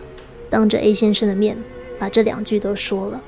[0.48, 1.58] 当着 A 先生的面
[1.98, 3.20] 把这两句都说了，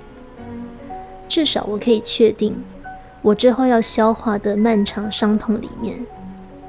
[1.27, 2.55] 至少我可以确定，
[3.23, 6.05] 我之后要消化的漫长伤痛里面，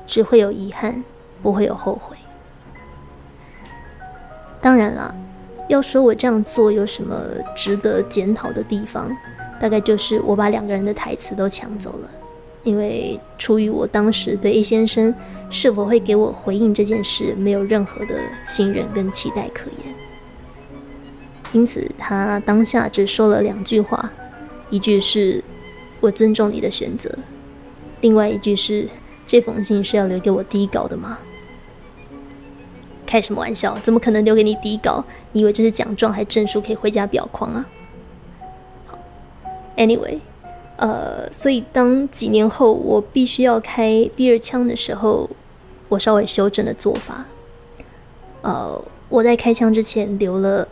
[0.07, 1.05] 只会有遗憾，
[1.43, 2.17] 不会有后悔。
[4.59, 5.15] 当然了，
[5.69, 7.15] 要说我这样做有什么
[7.55, 9.15] 值得检讨的地方，
[9.61, 12.09] 大概就是我把两个人的台词都抢走了。
[12.65, 15.13] 因为出于我当时对 A 先生
[15.51, 19.95] 是否会给我回应这件事没有任何的信任跟期待可言，
[21.53, 24.11] 因此他当下只说了两句话，
[24.71, 25.43] 一句是
[26.01, 27.11] “我尊重你的选择”，
[28.01, 28.89] 另外一句是
[29.27, 31.19] “这封信是要留给我底稿的吗？”
[33.05, 33.77] 开什么玩笑？
[33.81, 35.05] 怎么可能留给你底稿？
[35.33, 37.67] 你以为这是奖状还证书可以回家裱框啊
[39.77, 40.21] ？，Anyway。
[40.77, 45.31] 呃，所以当几年后我必须要开第二枪的时候，
[45.89, 47.25] 我稍微修正了做法。
[48.41, 50.67] 呃，我在开枪之前留了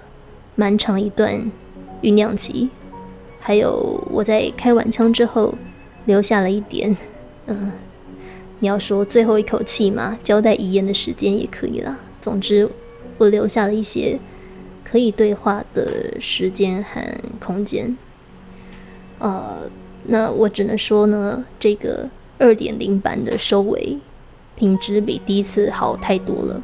[0.56, 1.52] 蛮长一段
[2.02, 2.70] 酝酿期，
[3.38, 5.54] 还有我在开完枪之后
[6.06, 6.96] 留下了一点，
[7.46, 7.70] 嗯，
[8.58, 11.96] 你要说最后一口气嘛，交代遗言的时间也可以啦。
[12.20, 12.68] 总之，
[13.18, 14.18] 我留下了一些
[14.82, 17.00] 可以对话的时间和
[17.38, 17.96] 空间。
[19.20, 19.70] 呃。
[20.04, 23.98] 那我只能说呢，这个二点零版的收尾
[24.56, 26.62] 品质比第一次好太多了。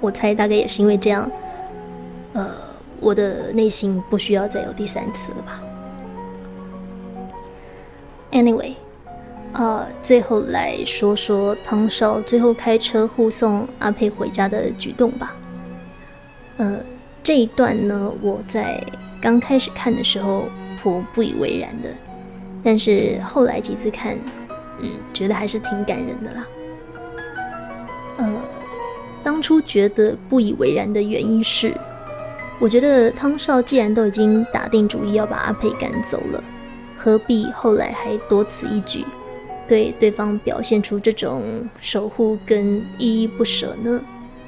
[0.00, 1.30] 我猜大概也是因为这样，
[2.32, 2.48] 呃，
[3.00, 5.60] 我的内心不需要再有第三次了吧。
[8.30, 8.74] Anyway，
[9.54, 15.34] 呃，最后来说说汤少最后开车护送阿佩回家的举动吧。
[16.58, 16.78] 呃，
[17.24, 18.82] 这一段呢，我在
[19.20, 20.48] 刚开始看的时候
[20.80, 21.88] 颇不以为然的。
[22.62, 24.16] 但是后来几次看，
[24.80, 26.46] 嗯，觉得还是挺感人的啦。
[28.18, 28.42] 呃，
[29.22, 31.72] 当初觉得不以为然的原因是，
[32.58, 36.42] 我觉得汤少既然都已经打定主意要把阿佩赶走了，
[36.96, 39.04] 何必后来还多此一举，
[39.68, 44.00] 对对方表现出这种守护跟依依不舍呢？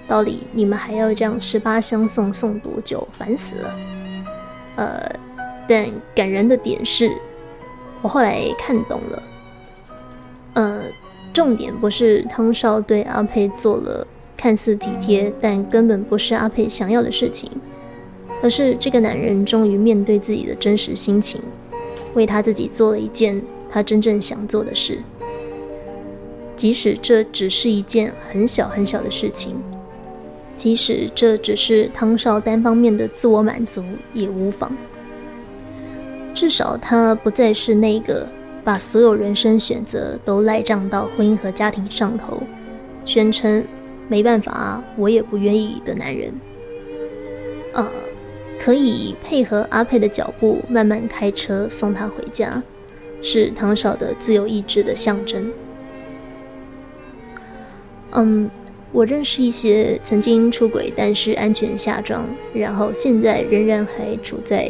[0.08, 3.06] 道理你们还要这样十八相送送多久？
[3.12, 3.74] 烦死了。
[4.74, 5.00] 呃，
[5.68, 5.86] 但
[6.16, 7.12] 感人的点是，
[8.02, 9.22] 我后来看懂了。
[10.54, 10.82] 呃，
[11.32, 17.50] 重点不是汤少对阿佩做了看似体贴，但根本不是阿佩想要的事情，
[18.42, 21.40] 而是这个男人终于面对自己的真实心情，
[22.14, 23.40] 为他自己做了一件
[23.70, 24.98] 他真正想做的事，
[26.56, 29.54] 即使这只是一件很小很小的事情。
[30.56, 33.82] 即使这只是汤少单方面的自我满足
[34.12, 34.70] 也无妨，
[36.34, 38.26] 至少他不再是那个
[38.64, 42.42] 把所有人生选择都赖账到婚姻和家庭上头，
[43.04, 43.64] 宣称
[44.08, 46.32] 没办法，我也不愿意的男人。
[47.72, 47.86] 呃，
[48.58, 52.62] 可以配合阿佩的脚步慢慢开车送他回家，
[53.20, 55.52] 是唐少的自由意志的象征。
[58.12, 58.50] 嗯。
[58.92, 64.68] 我认识一些曾经出轨但是安全下装，然后现在仍然还处在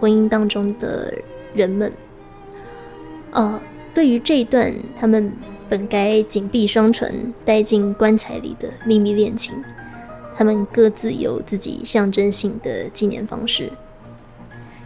[0.00, 1.14] 婚姻当中的
[1.54, 1.92] 人们。
[3.32, 3.60] 呃，
[3.94, 5.32] 对于这一段他们
[5.68, 9.54] 本该紧闭双唇、待进棺材里的秘密恋情，
[10.36, 13.70] 他们各自有自己象征性的纪念方式。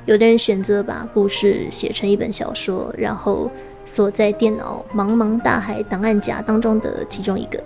[0.05, 3.51] 有的人选择把故事写成一本小说，然后
[3.87, 7.59] 锁在电脑茫茫大海档案夹当中的其中一个。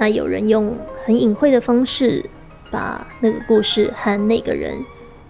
[0.00, 2.24] 那有人用很隐晦的方式，
[2.72, 4.76] 把那个故事和那个人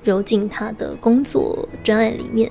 [0.02, 2.50] 揉进他的工作专案里面。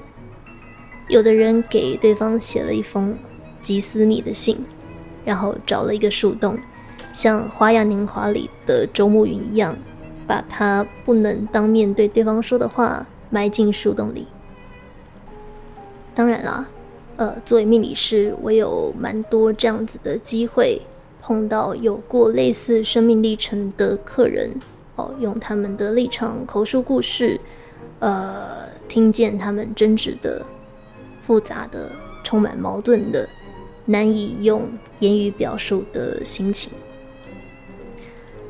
[1.07, 3.17] 有的人给对方写了一封
[3.61, 4.57] 极私密的信，
[5.25, 6.57] 然后找了一个树洞，
[7.11, 9.75] 像《花样年华》里的周慕云一样，
[10.25, 14.27] 把他不能当面对对方说的话埋进树洞里。
[16.15, 16.67] 当然啦，
[17.17, 20.81] 呃，作为命理师，我有蛮多这样子的机会。
[21.23, 24.49] 碰到有过类似生命历程的客人，
[24.95, 27.39] 哦，用他们的立场口述故事，
[27.99, 30.45] 呃，听见他们争执的、
[31.23, 31.89] 复杂的、
[32.23, 33.27] 充满矛盾的、
[33.85, 34.69] 难以用
[34.99, 36.73] 言语表述的心情。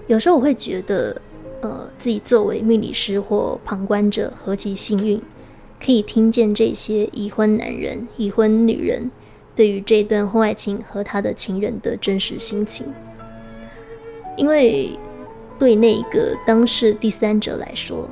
[0.07, 1.21] 有时候我会觉得，
[1.61, 5.21] 呃，自己作为命理师或旁观者何其幸运，
[5.79, 9.09] 可以听见这些已婚男人、已婚女人。
[9.53, 12.87] 对于这段婚外情和他的情人的真实心情，
[14.37, 14.97] 因为
[15.61, 18.09] 对那个当事第三者来说，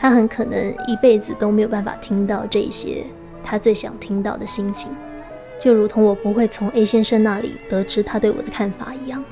[0.00, 3.04] 他很可能一辈子都没有办法听到这些
[3.44, 4.90] 他最想听到的心情，
[5.60, 9.22] 就如同我不会从 A 先生那里得知他对我的看法一样。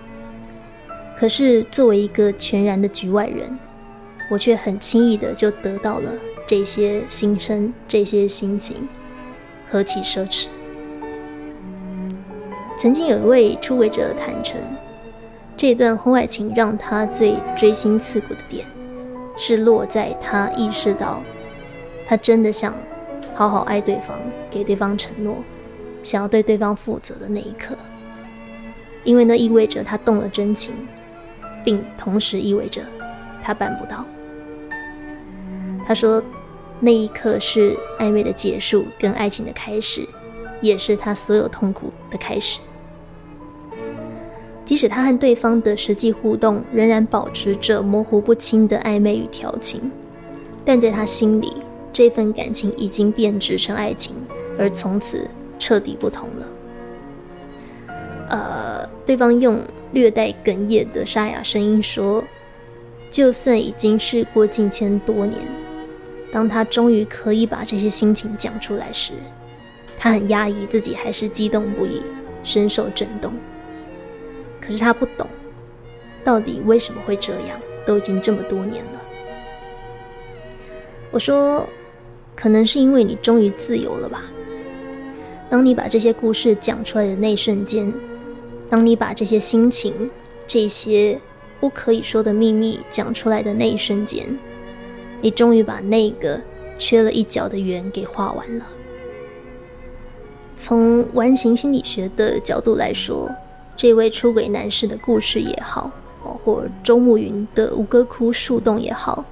[1.17, 3.59] 可是作为一个全然的局外人，
[4.31, 6.13] 我却很轻易的就得到了
[6.47, 8.87] 这些心声、这些心情，
[9.71, 10.49] 何其奢侈！
[12.77, 14.61] 曾经有一位出轨者坦诚，
[15.57, 18.67] 这段婚外情让他最锥心刺骨的点，
[19.39, 21.23] 是落在他意识到，
[22.07, 22.75] 他真的想
[23.35, 24.19] 好好爱对方，
[24.51, 25.37] 给对方承诺，
[26.03, 27.75] 想要对对方负责的那一刻。
[29.03, 30.75] 因为那意味着他动了真情，
[31.65, 32.83] 并同时意味着
[33.43, 34.05] 他办不到。
[35.87, 36.23] 他说，
[36.81, 40.07] 那一刻是暧昧的结束，跟爱情的开始。
[40.63, 42.61] 也是他所有痛苦的开始。
[44.67, 49.91] 即使他和对方的实际互动仍然保持着模糊不清的暧昧与调情，
[50.65, 51.53] 但在他心里，
[51.93, 54.17] 这份感情已经变质成爱情，
[54.59, 56.47] 而从此彻底不同了。
[58.29, 59.63] 呃，对方用
[59.93, 62.25] 略带哽咽的沙哑声音说
[63.09, 65.41] ：“就算已经事过境迁多年，
[66.33, 69.13] 当他终于可以把这些心情讲出来时。”
[69.97, 72.03] 他很压抑，自己还是激动不已，
[72.43, 73.33] 深受震动。
[74.67, 75.29] 可是他不懂，
[76.25, 77.61] 到底为什么会这样？
[77.87, 79.01] 都已经这么多年了。
[81.13, 81.69] 我说，
[82.35, 84.25] 可能是因为你终于自由了吧。
[85.49, 87.93] 当你把这些故事讲出来的那一瞬间，
[88.69, 90.11] 当你把这些心情、
[90.49, 91.17] 这些
[91.61, 94.37] 不可以说的秘密讲出来的那一瞬间，
[95.21, 96.41] 你终于把那个
[96.77, 98.67] 缺了一角的圆给画完了。
[100.57, 103.31] 从完形心理学的角度来说，
[103.77, 105.91] 这位出轨男士的故事也好，
[106.23, 109.25] 或周慕云的吴哥窟树洞也好，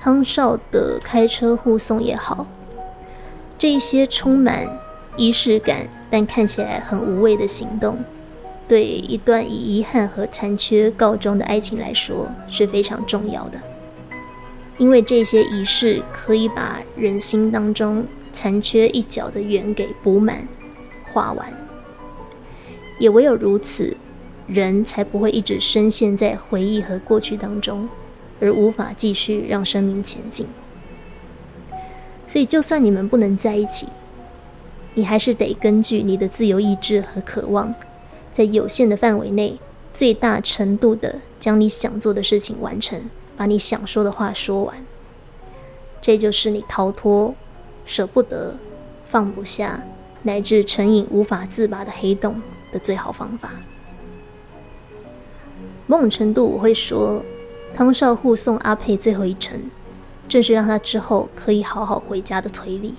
[0.00, 2.46] 汤少的开车护送也好，
[3.58, 4.66] 这些充满
[5.16, 7.98] 仪式感但看起来很无谓的行动，
[8.66, 13.60] 对一段以遗憾和残缺告终的爱情来说是非常重要的，
[14.78, 20.48] 因为这些仪式可以把人心当中残缺一角的圆给补满、
[21.12, 21.63] 画完。
[23.04, 23.94] 也唯有如此，
[24.46, 27.86] 人才不会一直深陷在回忆和过去当中，
[28.40, 30.46] 而无法继续让生命前进。
[32.26, 33.88] 所以，就算你们不能在一起，
[34.94, 37.74] 你还是得根据你的自由意志和渴望。
[38.32, 39.60] 在有限的范围内，
[39.92, 44.74] 最大程度的将你想做的事情完成，把你想说的话说完。
[46.00, 47.34] 这就是你逃脱、
[47.84, 48.56] 舍不得、
[49.10, 49.82] 放不下，
[50.22, 52.40] 乃至成瘾无法自拔的黑洞
[52.74, 53.50] 的最好方法。
[55.86, 57.24] 某种程度，我会说，
[57.72, 59.58] 汤少护送阿佩最后一程，
[60.28, 62.96] 正是让他之后可以好好回家的推理。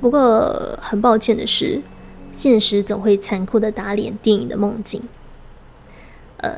[0.00, 1.82] 不过，很抱歉的是。
[2.32, 5.02] 现实总会残酷的打脸电影的梦境。
[6.36, 6.54] 呃，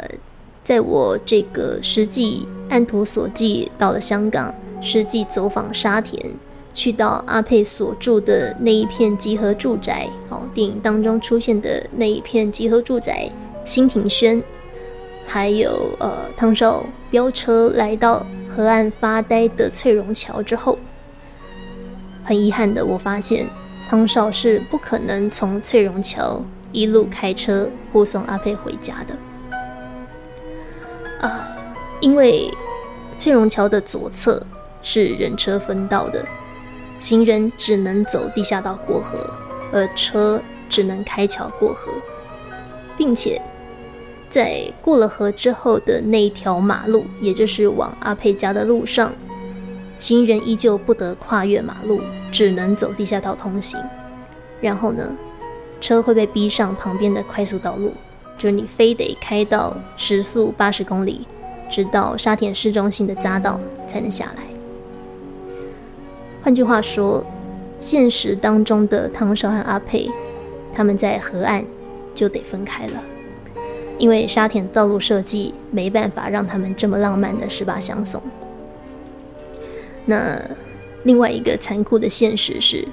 [0.65, 4.53] 在我这个实际按图索骥到了香港，
[4.83, 6.33] 实际走访沙田，
[6.79, 13.29] 去到阿佩所住的那一片集合住宅，哦，电影当中出现的那一片集合住宅，
[13.64, 14.41] 新庭轩，
[15.26, 20.79] 还有呃汤少飙车来到河岸发呆的翠榕桥之后，
[22.22, 23.45] 很遗憾的，我发现。
[23.89, 29.16] 汤少是不可能从翠榕桥一路开车护送阿佩回家的，
[31.26, 31.49] 啊，
[31.99, 32.49] 因为
[33.16, 34.41] 翠榕桥的左侧
[34.81, 36.24] 是人车分道的，
[36.99, 39.18] 行人只能走地下道过河，
[39.72, 41.92] 而车只能开桥过河，
[42.96, 43.40] 并且
[44.28, 49.12] 在过了河之后的那条马路，也就是往阿佩家的路上。
[49.99, 53.80] 行人依旧不得跨越马路，只能走地下道通行。
[54.61, 55.16] 然后呢，
[55.80, 57.92] 车会被逼上旁边的快速道路，
[58.36, 61.26] 就是你非得开到时速八十公里，
[61.70, 64.47] 直到沙田市中心的匝道才能下来。
[66.49, 67.22] 换句话说，
[67.78, 70.09] 现实当中的汤少和阿佩，
[70.72, 71.62] 他们在河岸
[72.14, 73.03] 就得分开了，
[73.99, 78.22] 因为沙田道路设计没办法让他们这么浪漫的十八相送。
[80.07, 80.40] 那
[81.03, 82.88] 另外一个残酷的现实是，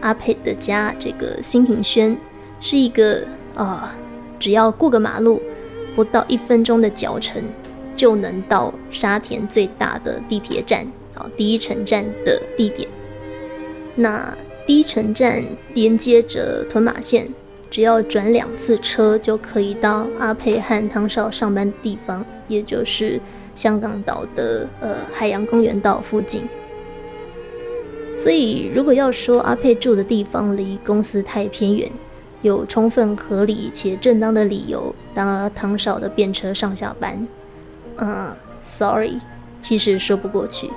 [0.00, 2.16] 阿佩的家这个新庭轩
[2.58, 3.22] 是一个
[3.54, 3.94] 啊，
[4.38, 5.42] 只要过个马路，
[5.94, 7.42] 不到一分钟的脚程
[7.94, 10.86] 就能到沙田最大的地铁站
[11.36, 12.88] 第一城站的地点。
[13.94, 15.42] 那第一城站
[15.74, 17.26] 连接着屯马线，
[17.70, 23.20] 只要转两次车就可以到阿佩和汤少上班的地方，也就是。
[23.54, 26.44] 香港岛的呃海洋公园道附近，
[28.16, 31.90] 所以如果要说阿佩住的地方离公司太偏远，
[32.42, 37.26] 有充分合理且正当的理由当汤少的便车上下班，
[37.96, 39.18] 嗯，sorry，
[39.60, 40.70] 其实说不过去，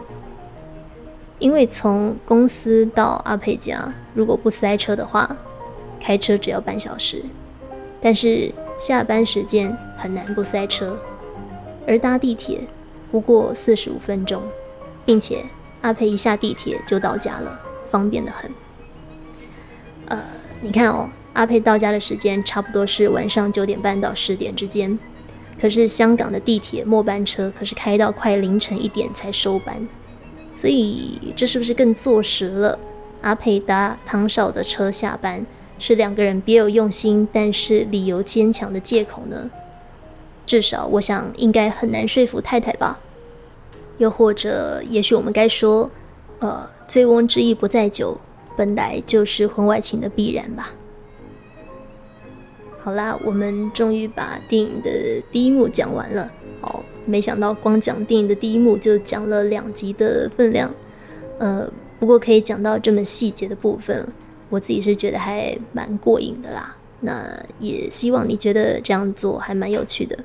[1.42, 5.36] 因为从公司到阿佩家，如果不塞车的话，
[6.00, 7.24] 开车只要半小时，
[8.00, 10.96] 但是下班时间很难不塞车。
[11.88, 12.60] 而搭地铁
[13.12, 14.44] 不过四十五分钟，
[15.04, 15.44] 并且
[15.82, 18.52] 阿佩一下地铁就到家了，方便的很。
[20.06, 20.22] 呃，
[20.62, 24.98] 你看哦，阿佩到家的时间差不多是晚上九点半到十点之间，
[25.60, 29.88] 可是香港的地铁末班车可是开到快凌晨一点才收班，
[30.62, 32.78] 所以这是不是更坐实了
[33.22, 35.44] 阿佩搭唐少的车下班
[35.80, 39.50] 是两个人别有用心，但是理由坚强的借口呢？
[40.46, 43.00] 至少，我想应该很难说服太太吧。
[43.98, 45.90] 又或者，也许我们该说，
[46.38, 48.22] 呃，醉翁之意不在酒，
[48.56, 50.72] 本来就是婚外情的必然吧。
[52.84, 54.92] 好啦，我们终于把电影的
[55.32, 56.32] 第一幕讲完了。
[56.62, 60.72] 哦，没想到光讲电影的第一幕就讲了两集的分量。
[61.40, 64.08] 呃，不过可以讲到这么细节的部分，
[64.50, 66.76] 我自己是觉得还蛮过瘾的啦。
[67.00, 67.26] 那
[67.58, 70.18] 也希望你觉得这样做还蛮有趣的。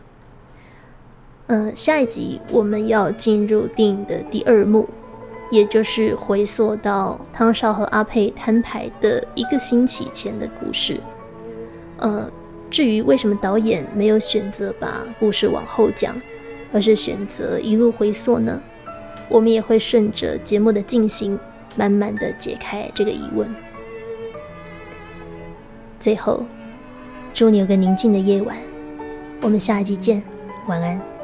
[1.47, 4.87] 嗯，下一集我们要进入电影的第二幕，
[5.51, 10.97] 也就是回溯到汤少和阿佩摊牌的一个星期前的故事。
[11.99, 12.30] 呃，
[12.77, 16.14] 至于为什么导演没有选择把故事往后讲，
[16.74, 18.61] 而是选择一路回溯呢？
[19.31, 21.39] 我们也会顺着节目的进行，
[21.74, 23.49] 慢慢的解开这个疑问。
[25.99, 26.45] 最后，
[27.33, 28.55] 祝你有个宁静的夜晚。
[29.41, 30.22] 我们下一集见，
[30.66, 31.16] 晚安。